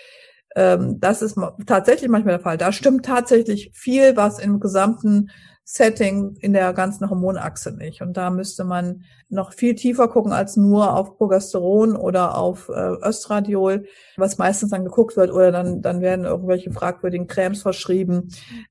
ähm, 0.56 1.00
das 1.00 1.22
ist 1.22 1.38
tatsächlich 1.66 2.10
manchmal 2.10 2.36
der 2.36 2.44
Fall. 2.44 2.58
Da 2.58 2.72
stimmt 2.72 3.06
tatsächlich 3.06 3.72
viel, 3.74 4.18
was 4.18 4.40
im 4.40 4.60
gesamten 4.60 5.30
Setting 5.64 6.36
in 6.42 6.52
der 6.52 6.74
ganzen 6.74 7.10
Hormonachse 7.10 7.72
nicht. 7.72 8.02
Und 8.02 8.18
da 8.18 8.30
müsste 8.30 8.66
man 8.66 9.04
noch 9.30 9.54
viel 9.54 9.76
tiefer 9.76 10.10
gucken 10.10 10.34
als 10.34 10.58
nur 10.58 10.98
auf 10.98 11.18
Progesteron 11.18 11.96
oder 11.96 12.38
auf 12.38 12.68
äh, 12.68 13.08
Östradiol, 13.08 13.86
was 14.18 14.38
meistens 14.38 14.72
dann 14.72 14.84
geguckt 14.84 15.16
wird 15.16 15.32
oder 15.32 15.52
dann, 15.52 15.82
dann 15.82 16.02
werden 16.02 16.26
irgendwelche 16.26 16.72
fragwürdigen 16.72 17.28
Cremes 17.28 17.62
verschrieben. 17.62 18.30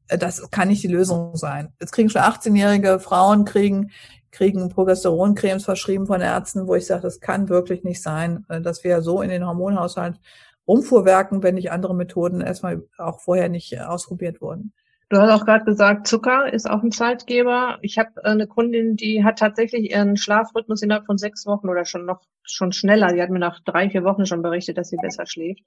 Äh, 0.09 0.19
das 0.19 0.51
kann 0.51 0.69
nicht 0.69 0.83
die 0.83 0.89
Lösung 0.89 1.37
sein. 1.37 1.73
Jetzt 1.81 1.93
kriegen 1.93 2.11
schon 2.11 2.23
18-jährige 2.23 3.01
Frauen 3.01 3.47
kriegen 3.47 3.91
kriegen 4.33 4.69
Progesteroncremes 4.69 5.65
verschrieben 5.65 6.07
von 6.07 6.21
Ärzten, 6.21 6.67
wo 6.67 6.75
ich 6.75 6.87
sage, 6.87 7.03
das 7.03 7.21
kann 7.21 7.49
wirklich 7.49 7.85
nicht 7.85 8.03
sein, 8.03 8.45
äh, 8.49 8.61
dass 8.61 8.85
wir 8.85 9.03
so 9.03 9.23
in 9.23 9.31
den 9.31 9.47
Hormonhaushalt 9.47 10.21
rumfuhrwerken, 10.67 11.43
wenn 11.43 11.57
nicht 11.57 11.73
andere 11.73 11.95
Methoden 11.95 12.41
erstmal 12.41 12.83
auch 12.99 13.21
vorher 13.21 13.49
nicht 13.49 13.81
ausprobiert 13.81 14.41
wurden. 14.41 14.73
Du 15.09 15.19
hast 15.19 15.31
auch 15.31 15.45
gerade 15.45 15.65
gesagt, 15.65 16.07
Zucker 16.07 16.53
ist 16.53 16.71
auch 16.71 16.85
ein 16.85 16.93
Zeitgeber. 16.93 17.79
Ich 17.83 17.99
habe 17.99 18.11
äh, 18.19 18.29
eine 18.29 18.47
Kundin, 18.47 18.95
die 18.95 19.25
hat 19.25 19.41
tatsächlich 19.41 19.91
ihren 19.91 20.17
Schlafrhythmus 20.17 20.83
innerhalb 20.83 21.07
von 21.07 21.19
sechs 21.19 21.47
Wochen 21.47 21.69
oder 21.69 21.85
schon 21.85 22.07
noch 22.07 22.23
schon 22.45 22.73
schneller. 22.73 23.13
Die 23.13 23.21
hat 23.21 23.31
mir 23.31 23.41
nach 23.41 23.61
drei, 23.65 23.91
vier 23.91 24.05
Wochen 24.05 24.27
schon 24.27 24.43
berichtet, 24.43 24.79
dass 24.79 24.89
sie 24.89 24.97
besser 24.97 25.27
schläft 25.27 25.63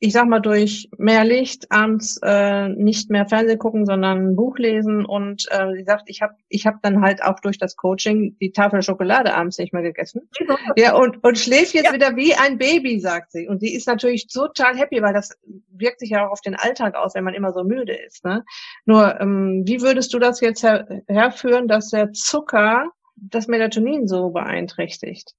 ich 0.00 0.12
sag 0.12 0.28
mal, 0.28 0.38
durch 0.38 0.88
mehr 0.96 1.24
Licht, 1.24 1.72
abends 1.72 2.20
äh, 2.22 2.68
nicht 2.68 3.10
mehr 3.10 3.26
Fernsehen 3.26 3.58
gucken, 3.58 3.84
sondern 3.84 4.28
ein 4.28 4.36
Buch 4.36 4.56
lesen 4.58 5.04
und 5.04 5.46
äh, 5.50 5.74
sie 5.74 5.82
sagt, 5.82 6.04
ich 6.06 6.22
habe 6.22 6.34
ich 6.48 6.66
hab 6.66 6.80
dann 6.82 7.02
halt 7.02 7.22
auch 7.22 7.40
durch 7.40 7.58
das 7.58 7.74
Coaching 7.76 8.36
die 8.40 8.52
Tafel 8.52 8.82
Schokolade 8.82 9.34
abends 9.34 9.58
nicht 9.58 9.72
mehr 9.72 9.82
gegessen. 9.82 10.28
ja, 10.76 10.94
und, 10.94 11.24
und 11.24 11.36
schläft 11.38 11.74
jetzt 11.74 11.86
ja. 11.86 11.92
wieder 11.92 12.16
wie 12.16 12.34
ein 12.34 12.58
Baby, 12.58 13.00
sagt 13.00 13.32
sie. 13.32 13.48
Und 13.48 13.60
sie 13.60 13.74
ist 13.74 13.88
natürlich 13.88 14.28
total 14.28 14.76
happy, 14.76 15.02
weil 15.02 15.14
das 15.14 15.36
wirkt 15.70 15.98
sich 15.98 16.10
ja 16.10 16.26
auch 16.26 16.32
auf 16.32 16.42
den 16.42 16.54
Alltag 16.54 16.94
aus, 16.94 17.14
wenn 17.14 17.24
man 17.24 17.34
immer 17.34 17.52
so 17.52 17.64
müde 17.64 17.94
ist. 17.94 18.24
Ne? 18.24 18.44
Nur, 18.84 19.20
ähm, 19.20 19.64
wie 19.66 19.80
würdest 19.80 20.14
du 20.14 20.20
das 20.20 20.40
jetzt 20.40 20.62
her 20.62 21.02
herführen, 21.08 21.66
dass 21.66 21.90
der 21.90 22.12
Zucker 22.12 22.92
das 23.16 23.48
Melatonin 23.48 24.06
so 24.06 24.30
beeinträchtigt? 24.30 25.34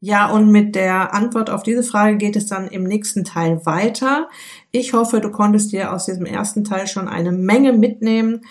Ja, 0.00 0.30
und 0.30 0.50
mit 0.52 0.76
der 0.76 1.12
Antwort 1.12 1.50
auf 1.50 1.64
diese 1.64 1.82
Frage 1.82 2.16
geht 2.18 2.36
es 2.36 2.46
dann 2.46 2.68
im 2.68 2.84
nächsten 2.84 3.24
Teil 3.24 3.66
weiter. 3.66 4.28
Ich 4.70 4.92
hoffe, 4.92 5.20
du 5.20 5.30
konntest 5.30 5.72
dir 5.72 5.92
aus 5.92 6.06
diesem 6.06 6.24
ersten 6.24 6.62
Teil 6.62 6.86
schon 6.86 7.08
eine 7.08 7.32
Menge 7.32 7.72
mitnehmen. 7.72 8.42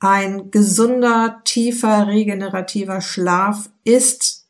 Ein 0.00 0.50
gesunder, 0.50 1.42
tiefer, 1.44 2.06
regenerativer 2.06 3.02
Schlaf 3.02 3.68
ist 3.84 4.46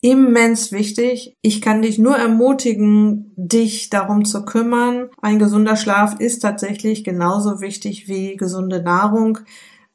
immens 0.00 0.72
wichtig. 0.72 1.36
Ich 1.42 1.62
kann 1.62 1.80
dich 1.80 1.98
nur 1.98 2.16
ermutigen, 2.16 3.32
dich 3.36 3.88
darum 3.88 4.24
zu 4.24 4.44
kümmern. 4.44 5.10
Ein 5.22 5.38
gesunder 5.38 5.76
Schlaf 5.76 6.18
ist 6.18 6.40
tatsächlich 6.40 7.04
genauso 7.04 7.60
wichtig 7.60 8.08
wie 8.08 8.36
gesunde 8.36 8.82
Nahrung. 8.82 9.38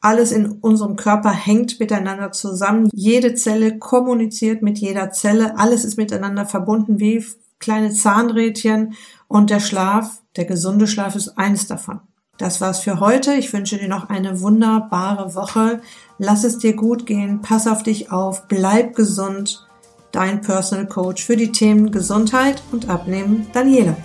Alles 0.01 0.31
in 0.31 0.51
unserem 0.61 0.95
Körper 0.95 1.31
hängt 1.31 1.79
miteinander 1.79 2.31
zusammen. 2.31 2.89
Jede 2.93 3.33
Zelle 3.35 3.77
kommuniziert 3.77 4.61
mit 4.61 4.77
jeder 4.79 5.11
Zelle. 5.11 5.57
Alles 5.57 5.83
ist 5.83 5.97
miteinander 5.97 6.45
verbunden 6.45 6.99
wie 6.99 7.25
kleine 7.59 7.91
Zahnrädchen. 7.91 8.93
Und 9.27 9.49
der 9.49 9.59
Schlaf, 9.59 10.21
der 10.37 10.45
gesunde 10.45 10.87
Schlaf 10.87 11.15
ist 11.15 11.37
eines 11.37 11.67
davon. 11.67 11.99
Das 12.37 12.61
war's 12.61 12.79
für 12.79 13.01
heute. 13.01 13.33
Ich 13.33 13.51
wünsche 13.51 13.77
dir 13.77 13.89
noch 13.89 14.07
eine 14.07 14.39
wunderbare 14.39 15.35
Woche. 15.35 15.81
Lass 16.17 16.45
es 16.45 16.57
dir 16.57 16.73
gut 16.73 17.05
gehen. 17.05 17.41
Pass 17.41 17.67
auf 17.67 17.83
dich 17.83 18.13
auf. 18.13 18.47
Bleib 18.47 18.95
gesund. 18.95 19.67
Dein 20.13 20.39
Personal 20.41 20.87
Coach 20.87 21.25
für 21.25 21.35
die 21.35 21.51
Themen 21.51 21.91
Gesundheit 21.91 22.63
und 22.71 22.89
Abnehmen, 22.89 23.47
Daniela. 23.53 23.97